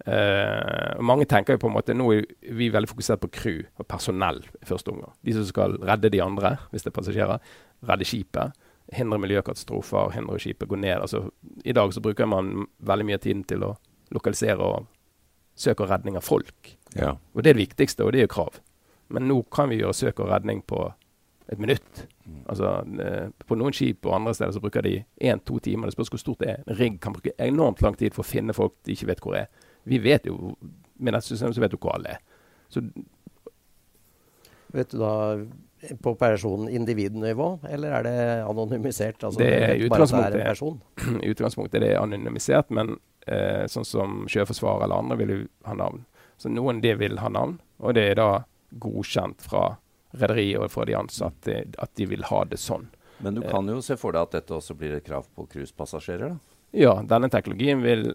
Eh, 0.06 1.02
mange 1.04 1.26
tenker 1.28 1.58
jo 1.58 1.66
på 1.66 1.68
en 1.68 1.76
måte, 1.76 1.96
Nå 1.98 2.08
er 2.16 2.28
vi 2.56 2.70
veldig 2.72 2.88
fokusert 2.88 3.20
på 3.26 3.32
crew 3.36 3.64
og 3.78 3.88
personell 3.88 4.44
i 4.62 4.66
første 4.70 4.94
omgang. 4.94 5.12
De 5.26 5.36
som 5.36 5.48
skal 5.50 5.76
redde 5.82 6.12
de 6.14 6.22
andre, 6.24 6.58
hvis 6.72 6.86
det 6.86 6.94
er 6.94 7.00
passasjerer. 7.00 7.52
Redde 7.90 8.08
skipet. 8.08 8.56
Hindre 8.94 9.20
miljøkatastrofer, 9.22 10.16
hindre 10.16 10.40
skipet 10.42 10.70
gå 10.70 10.78
ned. 10.80 11.02
Altså, 11.02 11.30
I 11.66 11.76
dag 11.78 11.92
så 11.94 12.02
bruker 12.02 12.26
man 12.30 12.68
veldig 12.80 13.06
mye 13.06 13.20
tiden 13.22 13.44
til 13.46 13.66
å 13.68 13.76
lokalisere 14.16 14.66
og 14.66 14.88
søke 15.60 15.84
og 15.84 15.92
redning 15.92 16.18
av 16.18 16.26
folk. 16.26 16.78
Ja. 16.96 17.18
Og 17.36 17.44
Det 17.44 17.52
er 17.52 17.58
det 17.58 17.68
viktigste, 17.68 18.06
og 18.06 18.14
det 18.14 18.22
er 18.24 18.28
jo 18.30 18.34
krav. 18.34 18.62
Men 19.10 19.28
nå 19.28 19.44
kan 19.52 19.70
vi 19.70 19.82
gjøre 19.82 19.94
søk 19.94 20.20
og 20.24 20.30
redning 20.32 20.62
på 20.66 20.94
et 21.50 21.60
minutt. 21.60 22.08
Mm. 22.26 22.42
Altså, 22.50 22.74
eh, 23.02 23.30
På 23.48 23.58
noen 23.58 23.74
skip 23.74 24.06
og 24.06 24.16
andre 24.16 24.34
steder 24.38 24.54
så 24.56 24.62
bruker 24.64 24.86
de 24.86 25.00
én-to 25.22 25.60
timer. 25.60 25.90
Det 25.90 25.98
spørs 25.98 26.12
hvor 26.14 26.22
stort 26.22 26.44
det 26.44 26.50
er. 26.50 26.60
En 26.68 26.78
rigg 26.78 27.00
kan 27.02 27.16
bruke 27.16 27.34
enormt 27.40 27.82
lang 27.82 27.98
tid 27.98 28.14
for 28.14 28.24
å 28.24 28.30
finne 28.30 28.54
folk 28.54 28.76
de 28.86 28.94
ikke 28.94 29.10
vet 29.10 29.24
hvor 29.24 29.38
er. 29.40 29.50
Vi 29.90 29.98
vet 30.04 30.26
jo 30.28 30.56
Med 31.00 31.14
dette 31.16 31.30
systemet 31.32 31.56
så 31.56 31.62
vet 31.64 31.72
du 31.72 31.78
hvor 31.80 31.96
alle 31.96 32.18
er. 32.18 32.24
Så 32.70 32.84
Vet 34.76 34.92
du 34.92 34.98
da 35.00 35.14
på 36.04 36.12
personen 36.20 36.68
individnivå, 36.70 37.60
eller 37.70 37.94
er 37.96 38.04
det 38.04 38.44
anonymisert? 38.44 39.24
Altså, 39.24 39.40
det 39.40 39.54
er 39.56 39.86
utgangspunktet, 39.88 41.24
I 41.24 41.30
utgangspunktet 41.32 41.80
er 41.80 41.86
det 41.86 41.94
anonymisert, 42.02 42.70
men 42.70 42.98
eh, 43.26 43.64
sånn 43.72 43.88
som 43.88 44.26
Sjøforsvaret 44.30 44.84
eller 44.86 45.00
andre 45.00 45.18
vil 45.22 45.34
jo 45.34 45.40
ha 45.66 45.78
navn. 45.80 46.04
Så 46.38 46.52
noen 46.52 46.84
det 46.84 46.98
vil 47.00 47.18
ha 47.24 47.32
navn, 47.32 47.58
og 47.80 47.96
det 47.96 48.10
er 48.12 48.20
da 48.20 48.30
godkjent 48.84 49.42
fra 49.48 49.80
rederiet 50.12 50.62
og 50.62 50.72
fra 50.74 50.86
de 50.90 50.98
ansatte 50.98 51.60
at 51.78 51.92
de 52.00 52.08
vil 52.10 52.26
ha 52.30 52.44
det 52.50 52.60
sånn. 52.62 52.88
Men 53.20 53.36
du 53.36 53.44
kan 53.44 53.68
jo 53.68 53.82
se 53.84 53.98
for 54.00 54.16
deg 54.16 54.30
at 54.30 54.38
dette 54.38 54.56
også 54.56 54.78
blir 54.80 54.96
et 54.96 55.06
krav 55.06 55.28
på 55.36 55.46
cruisepassasjerer? 55.52 56.38
Ja, 56.78 57.00
denne 57.04 57.28
teknologien 57.34 57.82
vil 57.84 58.14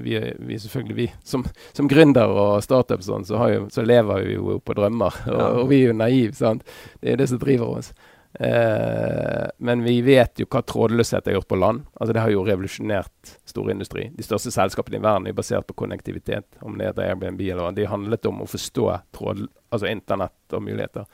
vi, 0.00 0.14
vi, 0.38 0.58
selvfølgelig, 0.62 0.96
vi 0.96 1.08
som, 1.26 1.44
som 1.76 1.88
gründer 1.90 2.32
og 2.32 2.62
startup 2.64 3.02
sånn, 3.04 3.26
så, 3.28 3.40
jo, 3.52 3.66
så, 3.72 3.84
lever 3.84 4.24
vi 4.24 4.38
jo 4.38 4.56
på 4.64 4.76
drømmer. 4.78 5.20
Og, 5.28 5.42
og 5.62 5.68
vi 5.72 5.82
er 5.82 5.92
jo 5.92 5.98
naive. 5.98 6.32
sant? 6.38 6.64
Det 7.02 7.12
er 7.12 7.20
det 7.20 7.28
som 7.28 7.42
driver 7.42 7.80
oss. 7.80 7.92
Uh, 8.40 9.48
men 9.58 9.82
vi 9.82 9.96
vet 10.06 10.38
jo 10.38 10.46
hva 10.46 10.62
trådløshet 10.62 11.26
har 11.26 11.34
gjort 11.34 11.48
på 11.50 11.58
land. 11.58 11.82
Altså 11.94 12.14
Det 12.14 12.22
har 12.22 12.30
jo 12.30 12.44
revolusjonert 12.46 13.32
storindustri. 13.44 14.06
De 14.14 14.22
største 14.24 14.52
selskapene 14.54 15.00
i 15.00 15.02
verden 15.02 15.26
er 15.26 15.36
basert 15.36 15.66
på 15.66 15.76
konnektivitet. 15.82 16.46
Om 16.60 16.78
det 16.78 16.92
heter 16.92 17.08
Airbnb 17.08 17.42
eller 17.42 17.64
hva. 17.66 17.74
De 17.74 17.88
handlet 17.90 18.30
om 18.30 18.44
å 18.44 18.48
forstå 18.50 18.86
tråd, 19.16 19.46
altså 19.70 19.90
internett 19.90 20.56
og 20.56 20.62
muligheter. 20.62 21.08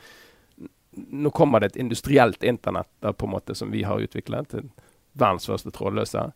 Nå 0.97 1.29
kommer 1.35 1.61
det 1.61 1.73
et 1.73 1.81
industrielt 1.81 2.43
internett 2.43 2.89
der, 3.01 3.13
på 3.13 3.25
en 3.25 3.33
måte 3.33 3.55
som 3.57 3.73
vi 3.73 3.83
har 3.85 4.01
utviklet. 4.01 4.53
Verdens 5.17 5.49
første 5.49 5.73
trådløse 5.73 6.29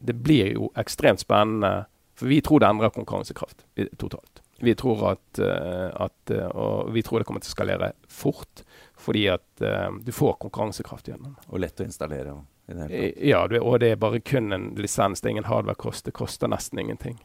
det 0.00 0.16
blir 0.24 0.54
jo 0.56 0.70
ekstremt 0.80 1.22
spennende. 1.22 1.86
For 2.18 2.28
vi 2.28 2.40
tror 2.44 2.60
det 2.60 2.68
endrer 2.68 2.92
konkurransekraft 2.92 3.64
totalt. 4.00 4.42
Vi 4.60 4.74
tror 4.76 5.06
at, 5.14 5.38
eh, 5.38 5.88
at 6.04 6.30
eh, 6.30 6.46
Og 6.46 6.92
vi 6.92 7.02
tror 7.02 7.20
det 7.20 7.28
kommer 7.28 7.40
til 7.40 7.48
å 7.48 7.56
skalere 7.56 7.92
fort, 8.12 8.64
fordi 9.00 9.24
at 9.32 9.64
eh, 9.64 9.88
du 10.04 10.12
får 10.12 10.36
konkurransekraft 10.42 11.08
gjennom. 11.08 11.38
Og 11.48 11.62
lett 11.64 11.80
å 11.80 11.86
installere. 11.88 12.36
Ja, 12.70 13.40
og 13.58 13.80
det 13.82 13.88
er 13.90 13.96
bare 13.98 14.20
kun 14.22 14.52
en 14.54 14.68
lisens. 14.78 15.18
Det 15.18 15.26
er 15.26 15.32
ingen 15.38 15.48
hardware-kost. 15.48 16.04
Det 16.06 16.14
koster 16.14 16.50
nesten 16.52 16.78
ingenting. 16.78 17.16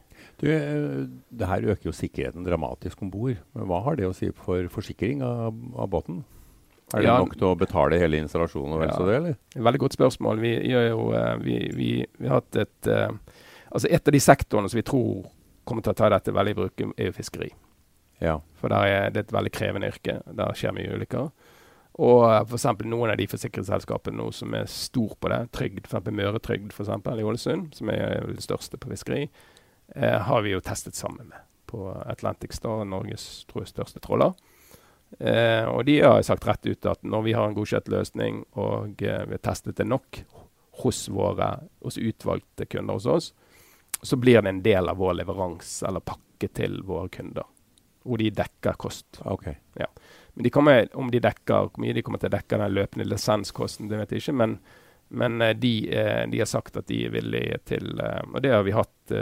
Du, 0.41 0.47
det 0.49 1.49
her 1.51 1.67
øker 1.75 1.91
jo 1.91 1.93
sikkerheten 1.93 2.47
dramatisk 2.47 3.03
om 3.05 3.11
bord. 3.13 3.43
Men 3.53 3.67
hva 3.69 3.83
har 3.85 3.99
det 3.99 4.07
å 4.07 4.15
si 4.15 4.31
for 4.33 4.65
forsikring 4.73 5.21
av, 5.21 5.53
av 5.77 5.91
båten? 5.91 6.23
Er 6.95 7.01
det 7.03 7.07
Ja. 7.09 7.17
nok 7.19 7.33
til 7.35 7.47
å 7.49 7.57
betale 7.59 7.99
hele 7.99 8.17
installasjonen 8.23 8.73
og 8.73 8.79
vel 8.79 8.89
Ja. 8.89 8.95
så 8.95 9.05
det, 9.05 9.15
eller? 9.19 9.35
Veldig 9.55 9.79
godt 9.83 9.97
spørsmål. 9.97 10.39
Vi, 10.39 10.53
jo, 10.71 11.11
eh, 11.13 11.35
vi, 11.43 11.57
vi, 11.75 11.89
vi 12.19 12.27
har 12.27 12.39
hatt 12.41 12.55
et 12.63 12.87
eh, 12.87 13.09
Altså, 13.75 13.89
et 13.91 14.07
av 14.07 14.13
de 14.13 14.19
sektorene 14.23 14.69
som 14.71 14.77
vi 14.77 14.83
tror 14.87 15.25
kommer 15.67 15.83
til 15.83 15.91
å 15.91 15.95
ta 15.99 16.07
dette 16.13 16.31
veldig 16.31 16.51
i 16.53 16.55
bruk, 16.55 16.79
er 16.95 17.09
jo 17.09 17.11
fiskeri. 17.11 17.49
Ja. 18.21 18.37
For 18.55 18.69
der 18.71 18.85
er 18.87 19.09
det 19.11 19.25
et 19.25 19.33
veldig 19.35 19.51
krevende 19.51 19.89
yrke. 19.91 20.21
Der 20.31 20.53
skjer 20.55 20.71
mye 20.71 20.93
ulykker. 20.95 21.25
Og 21.99 22.23
f.eks. 22.47 22.65
noen 22.85 23.11
av 23.11 23.17
de 23.17 23.27
forsikringsselskapene 23.27 24.15
nå 24.15 24.29
som 24.31 24.53
er 24.53 24.65
stor 24.71 25.15
på 25.19 25.27
det, 25.31 25.41
Trygd, 25.51 25.87
f.eks. 25.89 26.07
Møretrygd 26.11 26.71
for 26.71 26.85
eksempel, 26.85 27.19
i 27.19 27.23
Ålesund, 27.27 27.73
som 27.75 27.89
er 27.91 28.23
det 28.29 28.43
største 28.45 28.79
på 28.79 28.87
fiskeri, 28.93 29.29
eh, 29.95 30.19
har 30.19 30.41
vi 30.45 30.51
jo 30.55 30.61
testet 30.63 30.95
sammen 30.95 31.27
med 31.33 31.39
på 31.67 31.89
Atlantic 32.05 32.53
Star, 32.55 32.85
Norges 32.85 33.43
tror 33.49 33.63
jeg, 33.65 33.73
største 33.73 33.99
tråler. 33.99 34.33
Eh, 35.19 35.63
og 35.65 35.85
de 35.87 35.99
har 36.01 36.21
sagt 36.27 36.47
rett 36.47 36.65
ut 36.65 36.85
at 36.91 37.03
når 37.07 37.21
vi 37.23 37.33
har 37.37 37.47
en 37.47 37.55
godkjent 37.55 37.87
løsning 37.91 38.41
og 38.59 39.03
eh, 39.03 39.23
vi 39.29 39.37
har 39.37 39.43
testet 39.43 39.77
det 39.79 39.87
nok 39.87 40.21
hos 40.83 41.05
våre 41.07 41.53
hos 41.85 41.97
utvalgte 41.97 42.67
kunder 42.67 42.97
hos 42.97 43.05
oss, 43.05 43.33
så 44.01 44.17
blir 44.19 44.41
det 44.41 44.49
en 44.49 44.63
del 44.63 44.89
av 44.91 44.99
vår 44.99 45.21
leveranse 45.21 45.87
eller 45.87 46.03
pakke 46.03 46.49
til 46.51 46.81
våre 46.83 47.09
kunder. 47.09 47.47
Hvor 48.05 48.19
de 48.21 48.27
dekker 48.29 48.75
kost. 48.77 49.21
Ok. 49.23 49.47
Men 50.35 50.43
de 50.43 50.49
kommer, 50.49 50.87
om 50.93 51.11
de 51.11 51.21
dekker 51.23 51.69
hvor 51.69 51.81
mye 51.81 51.95
de 51.95 52.03
kommer 52.03 52.19
til 52.19 52.29
å 52.29 52.35
dekke 52.35 52.59
den 52.59 52.73
løpende 52.75 53.07
lisenskosten, 53.07 53.87
det 53.89 54.01
vet 54.01 54.11
jeg 54.11 54.23
ikke. 54.25 54.35
Men, 54.41 54.57
men 55.15 55.41
eh, 55.41 55.55
de, 55.55 55.71
eh, 55.95 56.25
de 56.29 56.41
har 56.41 56.49
sagt 56.51 56.75
at 56.75 56.89
de 56.91 57.05
er 57.07 57.13
villige 57.15 57.61
til 57.71 58.01
eh, 58.03 58.19
Og 58.33 58.43
det 58.43 58.51
har 58.51 58.65
vi 58.67 58.75
hatt, 58.75 59.15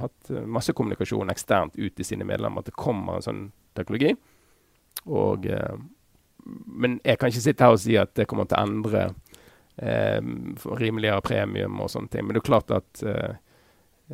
hatt 0.00 0.32
masse 0.48 0.72
kommunikasjon 0.72 1.30
eksternt 1.32 1.76
ut 1.76 1.94
til 1.94 2.08
sine 2.08 2.24
medlemmer, 2.24 2.64
at 2.64 2.72
det 2.72 2.78
kommer 2.78 3.18
en 3.18 3.26
sånn 3.26 3.44
teknologi. 3.76 4.14
Og, 5.04 5.46
eh, 5.46 5.76
men 6.66 7.00
jeg 7.04 7.18
kan 7.18 7.28
ikke 7.32 7.44
sitte 7.44 7.64
her 7.66 7.74
og 7.76 7.80
si 7.82 7.96
at 8.00 8.14
det 8.14 8.26
kommer 8.30 8.46
til 8.48 8.56
å 8.58 8.66
endre 8.66 9.02
eh, 9.78 10.20
rimeligere 10.80 11.20
premium 11.26 11.80
og 11.82 11.90
sånne 11.92 12.08
ting. 12.12 12.24
Men 12.26 12.34
det 12.36 12.42
er 12.44 12.48
klart 12.50 12.70
at 12.74 13.02
eh, 13.06 13.34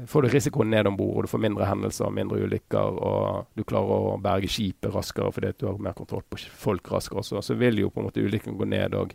får 0.09 0.23
du 0.25 0.29
risikoen 0.33 0.71
ned 0.73 0.89
om 0.89 0.97
bord, 0.97 1.17
og 1.19 1.27
du 1.27 1.33
får 1.33 1.43
mindre 1.45 1.69
hendelser, 1.69 2.11
mindre 2.17 2.41
ulykker, 2.47 2.97
og 3.05 3.47
du 3.59 3.65
klarer 3.69 4.07
å 4.15 4.17
berge 4.25 4.49
skipet 4.49 4.93
raskere 4.95 5.33
fordi 5.37 5.53
du 5.61 5.67
har 5.69 5.77
mer 5.85 5.93
kontroll 5.99 6.25
på 6.33 6.41
folk 6.65 6.89
raskere 6.95 7.21
også, 7.21 7.43
så 7.45 7.57
vil 7.61 7.79
jo 7.83 7.91
på 7.93 8.01
en 8.01 8.09
måte 8.09 8.25
ulykken 8.25 8.57
gå 8.57 8.69
ned 8.73 8.97
og 8.97 9.13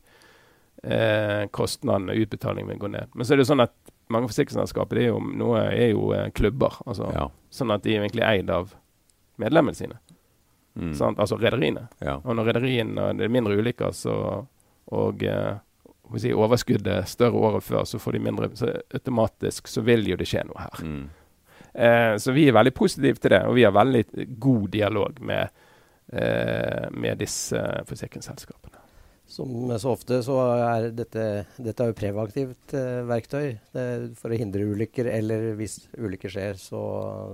eh, 0.84 1.48
kostnadene, 1.52 2.14
utbetalingen 2.22 2.70
vil 2.76 2.84
gå 2.86 2.92
ned. 2.94 3.10
Men 3.16 3.26
så 3.26 3.34
er 3.34 3.40
det 3.42 3.48
jo 3.48 3.52
sånn 3.56 3.66
at 3.66 3.74
mange 4.14 4.30
forsikringsselskaper 4.30 5.00
det 5.00 5.08
er 5.08 5.10
jo, 5.16 5.22
noe 5.42 5.64
er 5.74 5.90
jo 5.96 6.12
eh, 6.16 6.30
klubber, 6.38 6.78
altså, 6.86 7.10
Ja. 7.18 7.26
sånn 7.50 7.74
at 7.74 7.82
de 7.84 7.96
er 7.98 8.06
egentlig 8.06 8.24
eid 8.30 8.50
av 8.54 8.76
medlemmene 9.42 9.76
sine, 9.78 9.98
Mm. 10.78 11.16
altså 11.18 11.38
rederiene. 11.42 11.88
ja. 12.06 12.20
Og 12.24 12.36
når 12.36 12.52
rederiene 12.52 13.14
det 13.18 13.26
er 13.26 13.34
mindre 13.34 13.58
ulykker, 13.58 13.92
så, 13.98 14.46
og 14.94 15.24
eh, 15.24 15.56
si, 16.22 16.34
overskuddet 16.34 16.94
er 16.94 17.10
større 17.10 17.42
året 17.50 17.66
før, 17.66 17.84
så 17.84 18.00
får 18.00 18.18
de 18.18 18.20
mindre 18.20 18.50
Så 18.56 18.72
automatisk 18.94 19.68
så 19.68 19.82
vil 19.82 20.08
jo 20.08 20.18
det 20.20 20.28
skje 20.30 20.46
noe 20.48 20.68
her. 20.68 20.84
Mm. 20.86 21.08
Eh, 21.74 22.16
så 22.18 22.34
vi 22.34 22.48
er 22.48 22.58
veldig 22.58 22.74
positive 22.74 23.22
til 23.22 23.36
det, 23.36 23.44
og 23.46 23.58
vi 23.58 23.66
har 23.66 23.76
veldig 23.76 24.06
god 24.40 24.70
dialog 24.74 25.22
med, 25.22 25.50
eh, 26.14 26.88
med 26.92 27.18
disse 27.18 27.62
forsikringsselskapene. 27.90 28.77
Som 29.28 29.50
så 29.80 29.92
ofte 29.92 30.22
så 30.24 30.38
er 30.56 30.86
dette, 30.96 31.24
dette 31.60 31.84
er 31.84 31.90
jo 31.92 31.96
preventivt 32.00 32.74
eh, 32.80 33.02
verktøy 33.10 33.58
det, 33.76 33.84
for 34.16 34.32
å 34.32 34.38
hindre 34.40 34.64
ulykker. 34.72 35.10
Eller 35.12 35.50
hvis 35.60 35.82
ulykker 36.00 36.32
skjer, 36.32 36.56
så, 36.62 36.80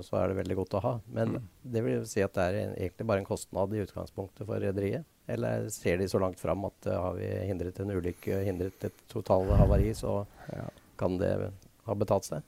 så 0.02 0.18
er 0.18 0.32
det 0.32 0.40
veldig 0.42 0.58
godt 0.64 0.78
å 0.80 0.82
ha. 0.88 0.94
Men 1.14 1.36
Mm. 1.38 1.44
det 1.76 1.84
vil 1.86 2.06
si 2.10 2.24
at 2.26 2.34
det 2.34 2.44
er 2.48 2.58
en, 2.64 2.74
egentlig 2.82 3.06
bare 3.12 3.22
en 3.22 3.30
kostnad 3.30 3.74
i 3.78 3.84
utgangspunktet 3.86 4.48
for 4.50 4.58
rederiet. 4.60 5.06
Eller 5.30 5.70
ser 5.72 6.02
de 6.02 6.08
så 6.12 6.20
langt 6.20 6.42
fram 6.42 6.66
at 6.68 6.88
uh, 6.90 6.98
har 7.00 7.14
vi 7.16 7.30
hindret 7.48 7.78
en 7.80 7.94
ulykke, 7.94 8.42
hindret 8.44 8.90
et 8.90 9.06
totalhavari, 9.14 9.94
så 9.96 10.26
Ja. 10.52 10.66
kan 11.00 11.18
det 11.22 11.30
ha 11.86 11.94
betalt 11.96 12.26
seg? 12.26 12.42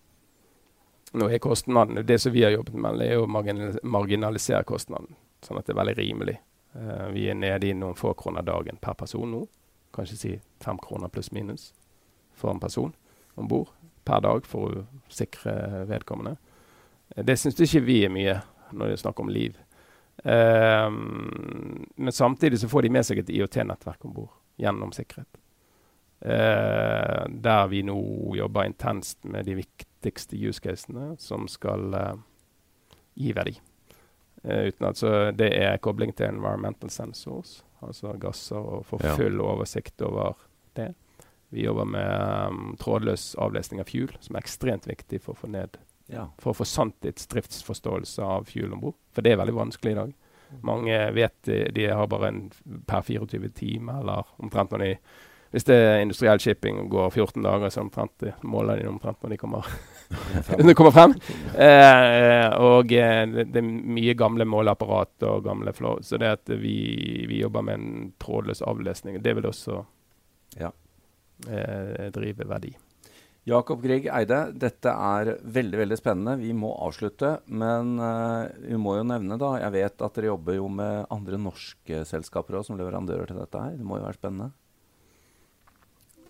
Nå 1.15 1.29
er 1.31 1.39
kostnaden, 1.39 2.01
Det 2.05 2.17
som 2.19 2.33
vi 2.33 2.43
har 2.43 2.51
jobbet 2.51 2.73
med, 2.75 2.99
er 3.01 3.21
å 3.21 3.27
marginalisere 3.29 4.65
kostnaden, 4.67 5.15
sånn 5.45 5.57
at 5.61 5.65
det 5.69 5.75
er 5.77 5.79
veldig 5.85 5.95
rimelig. 6.01 6.37
Eh, 6.75 7.07
vi 7.07 7.29
er 7.29 7.37
nede 7.39 7.69
i 7.69 7.75
noen 7.77 7.95
få 7.95 8.13
kroner 8.13 8.43
dagen 8.43 8.79
per 8.81 8.97
person 8.99 9.31
nå. 9.31 9.45
Kanskje 9.95 10.17
si 10.19 10.33
fem 10.63 10.79
kroner 10.81 11.11
pluss 11.11 11.31
minus 11.31 11.71
for 12.35 12.51
en 12.51 12.59
person 12.59 12.91
om 13.39 13.47
bord 13.47 13.71
per 14.05 14.23
dag 14.25 14.47
for 14.47 14.81
å 14.81 15.11
sikre 15.11 15.85
vedkommende. 15.89 16.35
Eh, 17.15 17.23
det 17.23 17.37
syns 17.39 17.61
ikke 17.63 17.85
vi 17.85 18.01
er 18.05 18.13
mye 18.13 18.41
når 18.71 18.91
det 18.91 18.97
er 18.97 19.03
snakk 19.05 19.21
om 19.23 19.31
liv. 19.31 19.57
Um, 20.23 21.85
men 21.95 22.11
samtidig 22.11 22.59
så 22.59 22.69
får 22.71 22.85
de 22.85 22.91
med 22.95 23.05
seg 23.05 23.19
et 23.19 23.31
IOT-nettverk 23.35 24.05
om 24.07 24.13
bord 24.15 24.31
gjennom 24.57 24.93
sikkerhet. 24.95 25.27
Uh, 26.23 27.27
der 27.29 27.67
vi 27.69 27.83
nå 27.85 27.97
jobber 28.39 28.65
intenst 28.65 29.19
med 29.27 29.45
de 29.45 29.57
viktigste 29.59 30.39
use 30.39 30.63
casene 30.63 31.11
som 31.21 31.49
skal 31.51 31.93
uh, 31.93 32.15
gi 33.13 33.35
verdi. 33.35 33.57
Eh, 34.45 34.67
uten 34.69 34.87
at, 34.87 34.97
så 34.99 35.31
det 35.35 35.51
er 35.57 35.77
kobling 35.81 36.13
til 36.15 36.27
environmental 36.29 36.89
sensors, 36.93 37.63
altså 37.81 38.13
gasser, 38.21 38.57
og 38.61 38.85
få 38.85 38.99
Ja. 39.03 39.15
full 39.17 39.39
oversikt 39.41 40.01
over 40.05 40.35
det. 40.75 40.91
Vi 41.51 41.63
jobber 41.65 41.85
med 41.85 42.49
um, 42.49 42.75
trådløs 42.77 43.35
avlesning 43.39 43.79
av 43.81 43.85
fuel, 43.89 44.11
som 44.19 44.35
er 44.35 44.41
ekstremt 44.43 44.85
viktig 44.89 45.21
for 45.21 45.33
å 45.33 45.37
få 45.37 45.47
ned 45.49 45.77
Ja. 46.09 46.27
for 46.37 46.51
å 46.51 46.55
få 46.55 46.65
sanntidsdriftsforståelse 46.65 48.21
av 48.23 48.45
fuel 48.49 48.73
om 48.73 48.79
bord. 48.81 48.95
For 49.13 49.21
det 49.25 49.31
er 49.33 49.37
veldig 49.41 49.55
vanskelig 49.55 49.91
i 49.91 49.99
dag. 49.99 50.13
Mange 50.61 50.97
vet 51.15 51.33
de, 51.47 51.63
de 51.73 51.87
har 51.89 52.07
bare 52.07 52.27
en 52.29 52.51
per 52.87 53.01
24 53.01 53.49
timer, 53.57 54.01
eller 54.01 54.25
omtrent 54.39 54.71
når 54.71 54.83
de 54.83 54.91
Hvis 55.55 55.63
det 55.69 55.75
er 55.79 56.01
industriell 56.03 56.41
shipping 56.43 56.81
og 56.81 56.89
går 56.91 57.13
14 57.15 57.45
dager, 57.45 57.71
så 57.71 57.79
omtrent, 57.85 58.25
måler 58.43 58.81
de 58.81 58.89
omtrent 58.91 59.21
når 59.23 59.31
de 59.31 59.37
kommer, 59.39 59.67
når 60.59 60.67
de 60.67 60.75
kommer 60.75 60.91
frem. 60.95 61.13
Eh, 61.55 62.47
og 62.59 62.91
eh, 62.91 63.21
det, 63.31 63.45
det 63.55 63.61
er 63.61 63.69
mye 63.95 64.17
gamle 64.19 64.47
måleapparat 64.51 65.23
og 65.29 65.45
gamle 65.47 65.71
flow. 65.77 66.01
Så 66.03 66.19
det 66.19 66.33
at 66.41 66.51
vi, 66.59 66.75
vi 67.31 67.39
jobber 67.39 67.63
med 67.63 67.79
en 67.79 68.09
trådløs 68.19 68.65
avlesning, 68.67 69.21
det 69.23 69.37
vil 69.39 69.47
også 69.47 69.79
Ja. 70.59 70.73
eh, 71.47 72.09
drive 72.15 72.47
verdi. 72.51 72.75
Jakob 73.45 73.83
Grieg 73.83 74.07
Eide, 74.09 74.39
dette 74.57 74.89
er 74.89 75.35
veldig 75.53 75.77
veldig 75.83 75.97
spennende. 75.99 76.33
Vi 76.41 76.51
må 76.57 76.71
avslutte. 76.81 77.35
Men 77.47 77.95
eh, 78.01 78.51
vi 78.71 78.79
må 78.81 78.97
jo 78.97 79.07
nevne, 79.07 79.37
da 79.39 79.53
Jeg 79.61 79.75
vet 79.75 80.01
at 80.01 80.15
dere 80.17 80.31
jobber 80.31 80.57
jo 80.57 80.67
med 80.67 81.05
andre 81.13 81.37
norske 81.37 82.03
selskaper 82.09 82.57
også, 82.57 82.73
som 82.73 82.79
leverandører 82.81 83.29
til 83.29 83.37
dette 83.39 83.61
her. 83.61 83.75
Det 83.77 83.85
må 83.85 83.99
jo 84.01 84.07
være 84.07 84.17
spennende? 84.17 84.51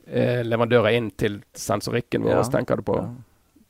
Eh, 0.08 0.44
leverandører 0.46 0.94
inn 0.98 1.12
til 1.18 1.40
sensorikken 1.54 2.22
vår, 2.24 2.36
Ja. 2.36 2.44
tenker 2.44 2.76
du 2.78 2.82
på? 2.84 2.96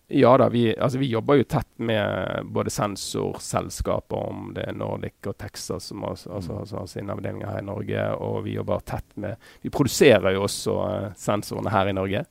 Ja. 0.09 0.37
Da, 0.37 0.49
vi, 0.49 0.73
altså 0.75 0.99
vi 0.99 1.07
jobber 1.09 1.37
jo 1.39 1.43
tett 1.49 1.67
med 1.79 2.43
både 2.53 2.69
sensorselskaper, 2.69 4.15
om 4.29 4.51
det 4.53 4.67
er 4.67 4.73
Nordic 4.77 5.13
og 5.27 5.37
Texas, 5.37 5.83
som 5.89 6.03
har, 6.03 6.11
altså, 6.11 6.29
Mm. 6.51 6.59
altså 6.59 6.77
har 6.77 6.85
sine 6.87 7.09
avdelinger 7.15 7.47
her 7.49 7.59
i 7.59 7.65
Norge. 7.65 8.21
Og 8.21 8.43
vi 8.43 8.53
jobber 8.55 8.79
tett 8.85 9.17
med 9.17 9.35
Vi 9.63 9.69
produserer 9.69 10.33
jo 10.33 10.43
også 10.43 10.75
eh, 11.05 11.11
sensorene 11.15 11.69
her 11.71 11.87
i 11.87 11.93
Norge, 11.93 12.25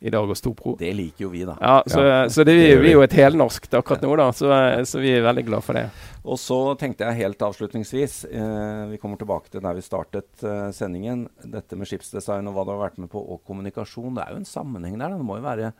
i 0.00 0.10
dag 0.14 0.26
hos 0.30 0.40
Topro. 0.44 0.76
Det 0.78 0.90
liker 0.94 1.24
jo 1.24 1.30
vi, 1.32 1.42
da. 1.48 1.56
Ja, 1.60 1.82
så, 1.86 2.02
Ja, 2.04 2.18
så 2.30 2.44
det, 2.44 2.54
det 2.54 2.68
gjør 2.68 2.80
vi 2.80 2.86
vi. 2.86 2.90
er 2.92 2.96
jo 2.96 3.04
et 3.06 3.16
helnorsk 3.18 3.66
akkurat 3.74 4.04
nå, 4.04 4.12
da, 4.20 4.28
så, 4.36 4.50
eh, 4.54 4.82
så 4.86 5.02
vi 5.02 5.10
er 5.16 5.24
veldig 5.26 5.44
glad 5.48 5.66
for 5.66 5.78
det. 5.78 5.88
Og 6.28 6.38
så 6.38 6.58
tenkte 6.78 7.08
jeg 7.08 7.22
helt 7.22 7.42
avslutningsvis 7.42 8.18
eh, 8.28 8.84
Vi 8.92 8.98
kommer 9.00 9.18
tilbake 9.20 9.50
til 9.50 9.64
der 9.64 9.78
vi 9.78 9.84
startet 9.86 10.44
eh, 10.46 10.68
sendingen. 10.76 11.26
Dette 11.42 11.78
med 11.78 11.90
skipsdesign 11.90 12.50
og 12.50 12.54
hva 12.56 12.66
du 12.68 12.74
har 12.76 12.84
vært 12.84 13.02
med 13.02 13.10
på, 13.10 13.22
og 13.22 13.42
kommunikasjon. 13.48 14.14
Det 14.18 14.26
er 14.26 14.36
jo 14.36 14.42
en 14.44 14.48
sammenheng 14.48 14.98
der. 14.98 15.10
da. 15.10 15.18
Det 15.18 15.26
må 15.26 15.40
jo 15.40 15.46
være 15.48 15.72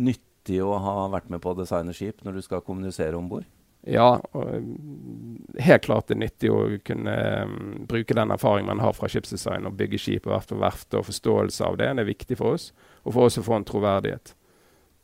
nyttig 0.00 0.60
å 0.64 0.74
ha 0.80 0.98
vært 1.12 1.30
med 1.30 1.42
på 1.44 1.52
å 1.52 1.58
designe 1.58 1.94
skip 1.94 2.24
når 2.26 2.38
du 2.38 2.44
skal 2.46 2.64
kommunisere 2.66 3.18
om 3.18 3.30
bord. 3.30 3.46
Ja, 3.88 4.18
og 4.36 4.48
mm, 4.60 5.56
helt 5.64 5.86
klart 5.86 6.10
det 6.10 6.18
er 6.18 6.24
nyttig 6.26 6.50
å 6.52 6.60
kunne 6.84 7.14
mm, 7.48 7.86
bruke 7.88 8.16
den 8.16 8.32
erfaringen 8.34 8.68
man 8.68 8.82
har 8.84 8.92
fra 8.96 9.08
skipsdesign 9.08 9.68
og 9.68 9.78
bygge 9.78 10.00
skip 10.00 10.28
og 10.28 10.34
verft 10.34 10.52
og 10.52 10.60
verft, 10.60 10.96
og 10.98 11.06
forståelse 11.08 11.64
av 11.64 11.78
det. 11.80 11.88
Det 11.96 12.04
er 12.04 12.10
viktig 12.10 12.36
for 12.40 12.58
oss, 12.58 12.70
og 13.02 13.14
for 13.14 13.28
oss 13.28 13.38
å 13.40 13.44
få 13.46 13.58
en 13.58 13.66
troverdighet. 13.68 14.34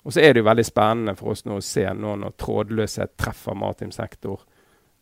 Og 0.06 0.14
så 0.14 0.22
er 0.22 0.34
det 0.34 0.42
jo 0.42 0.46
veldig 0.46 0.64
spennende 0.66 1.16
for 1.18 1.32
oss 1.32 1.42
nå 1.46 1.56
å 1.58 1.64
se 1.64 1.82
nå 1.90 2.12
når 2.20 2.36
trådløshet 2.38 3.16
treffer 3.18 3.56
maritim 3.58 3.90
sektor. 3.94 4.44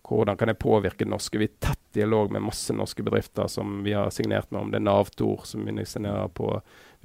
Hvordan 0.04 0.38
kan 0.40 0.48
det 0.48 0.60
påvirke 0.60 1.04
norske? 1.08 1.38
Vi 1.40 1.48
er 1.48 1.58
tett 1.60 1.80
dialog 1.96 2.32
med 2.32 2.44
masse 2.44 2.72
norske 2.76 3.04
bedrifter 3.04 3.48
som 3.52 3.82
vi 3.84 3.92
har 3.96 4.10
signert 4.12 4.50
med 4.50 4.60
om. 4.60 4.70
Det 4.72 4.80
er 4.80 4.86
Navtor 4.86 5.44
som 5.48 5.64
vi 5.64 5.84
signerer 5.84 6.28
på. 6.32 6.48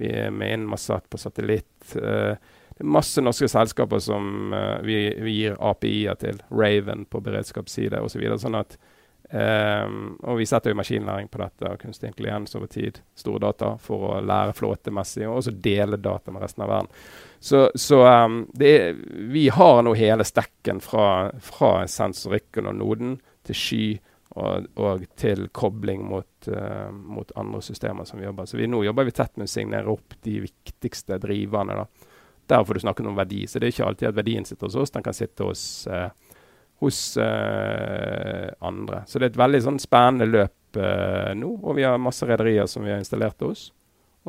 Vi 0.00 0.08
er 0.16 0.32
med 0.32 0.52
Inmarsat 0.54 1.10
på 1.12 1.20
satellitt. 1.20 1.92
Det 1.92 2.80
er 2.80 2.88
masse 2.88 3.20
norske 3.20 3.48
selskaper 3.52 4.00
som 4.00 4.54
vi, 4.84 4.98
vi, 5.20 5.36
gir 5.36 5.60
API-er 5.60 6.20
til. 6.20 6.40
Raven 6.48 7.04
på 7.04 7.20
beredskapsside 7.24 8.00
osv. 8.00 8.16
Så 8.16 8.22
videre, 8.22 8.40
sånn 8.40 8.56
at 8.60 8.78
um, 9.30 10.16
og 10.22 10.38
vi 10.40 10.46
setter 10.48 10.72
jo 10.72 10.78
maskinlæring 10.80 11.28
på 11.30 11.40
dette, 11.42 11.68
og 11.70 11.80
kunstig 11.80 12.10
intelligens 12.10 12.54
over 12.58 12.70
tid. 12.70 13.00
Store 13.18 13.42
data 13.46 13.72
for 13.82 14.06
å 14.10 14.20
lære 14.24 14.56
flåtemessig, 14.58 15.26
og 15.28 15.40
også 15.40 15.54
dele 15.54 16.00
data 16.00 16.34
med 16.34 16.44
resten 16.44 16.66
av 16.66 16.72
verden. 16.72 16.92
Så, 17.40 17.64
så 17.74 18.02
um, 18.04 18.42
er, 18.60 18.94
vi 19.32 19.48
har 19.54 19.82
nå 19.86 19.96
hele 19.96 20.26
stekken 20.28 20.82
fra, 20.84 21.30
fra 21.40 21.74
sensorikken 21.88 22.68
og 22.68 22.80
noden 22.82 23.18
til 23.48 23.56
sky 23.56 23.84
og, 24.38 24.66
og 24.78 25.06
til 25.18 25.48
kobling 25.56 26.04
mot, 26.06 26.28
uh, 26.48 26.90
mot, 26.92 27.32
andre 27.40 27.62
systemer 27.64 28.06
som 28.06 28.20
vi 28.20 28.28
jobber. 28.28 28.46
Så 28.46 28.60
vi, 28.60 28.68
nå 28.70 28.82
jobber 28.86 29.08
vi 29.08 29.14
tett 29.16 29.36
med 29.40 29.48
å 29.48 29.54
signere 29.54 29.90
opp 29.90 30.14
de 30.26 30.36
viktigste 30.44 31.18
driverne. 31.22 31.80
da. 31.80 32.10
Der 32.50 32.64
får 32.64 32.78
du 32.78 32.84
snakket 32.84 33.10
om 33.10 33.18
verdi. 33.18 33.44
Så 33.46 33.58
det 33.58 33.68
er 33.68 33.74
ikke 33.74 33.88
alltid 33.88 34.10
at 34.10 34.18
verdien 34.20 34.46
sitter 34.46 34.68
hos 34.68 34.78
oss, 34.78 34.94
den 34.94 35.06
kan 35.06 35.16
sitte 35.16 35.48
hos, 35.48 35.64
uh, 35.90 36.10
hos 36.80 37.00
uh, 37.20 38.48
andre. 38.64 39.02
Så 39.06 39.20
det 39.20 39.28
er 39.28 39.34
et 39.34 39.42
veldig 39.42 39.60
sånn 39.66 39.82
spennende 39.82 40.28
løp 40.30 40.56
nå, 40.70 41.48
og 41.66 41.74
vi 41.74 41.82
har 41.82 41.96
masse 41.98 42.22
rederier 42.22 42.68
som 42.70 42.84
vi 42.86 42.92
har 42.92 43.00
installert 43.02 43.42
hos. 43.42 43.64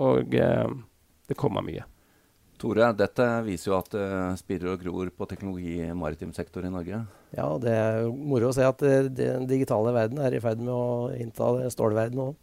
Og 0.02 0.34
det 0.34 1.38
kommer 1.38 1.62
mye. 1.62 1.86
Tore, 2.62 2.92
dette 2.94 3.26
viser 3.42 3.72
jo 3.72 3.78
at 3.80 3.90
det 3.96 4.06
uh, 4.06 4.36
spirer 4.38 4.76
og 4.76 4.84
gror 4.84 5.10
på 5.18 5.28
teknologi 5.30 5.80
i 5.82 5.94
maritim 5.98 6.34
sektor 6.36 6.66
i 6.68 6.70
Norge. 6.70 7.00
Ja, 7.34 7.48
det 7.62 7.74
er 7.74 8.06
moro 8.14 8.52
å 8.52 8.54
se 8.54 8.68
at 8.68 8.84
uh, 8.86 9.08
den 9.10 9.48
digitale 9.50 9.94
verden 9.96 10.22
er 10.22 10.36
i 10.38 10.42
ferd 10.44 10.62
med 10.62 10.74
å 10.76 11.10
innta 11.16 11.50
stålverdenen 11.74 12.28
òg. 12.28 12.36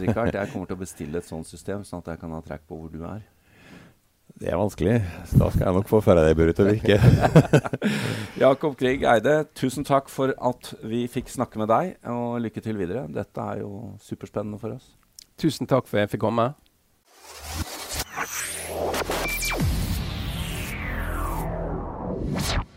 Richard, 0.00 0.34
jeg 0.40 0.50
kommer 0.50 0.66
til 0.66 0.78
å 0.78 0.80
bestille 0.80 1.22
et 1.22 1.28
sånt 1.28 1.46
system, 1.46 1.84
sånn 1.86 2.02
at 2.02 2.16
jeg 2.16 2.22
kan 2.24 2.34
ha 2.34 2.42
trekk 2.42 2.66
på 2.66 2.80
hvor 2.80 2.90
du 2.90 3.04
er. 3.06 3.22
Det 4.40 4.48
er 4.48 4.56
vanskelig. 4.56 4.94
Da 5.36 5.50
skal 5.52 5.66
jeg 5.66 5.74
nok 5.76 5.88
få 5.88 5.98
føre 6.00 6.22
Faraday-buret 6.22 6.56
til 6.56 6.64
å 6.64 6.72
virke. 6.72 6.96
Jakob 8.44 8.78
Grieg 8.80 9.04
Eide, 9.04 9.34
tusen 9.52 9.84
takk 9.84 10.08
for 10.08 10.32
at 10.32 10.72
vi 10.80 11.02
fikk 11.12 11.28
snakke 11.28 11.60
med 11.60 11.68
deg, 11.68 11.92
og 12.08 12.40
lykke 12.40 12.64
til 12.64 12.80
videre. 12.80 13.04
Dette 13.12 13.44
er 13.52 13.60
jo 13.60 13.98
superspennende 14.00 14.56
for 14.62 14.78
oss. 14.78 14.94
Tusen 15.36 15.68
takk 15.68 15.84
for 15.90 16.00
at 16.00 16.08
jeg 16.08 16.16
fikk 16.16 16.24
komme. 16.24 16.54
Yeah. 22.30 22.69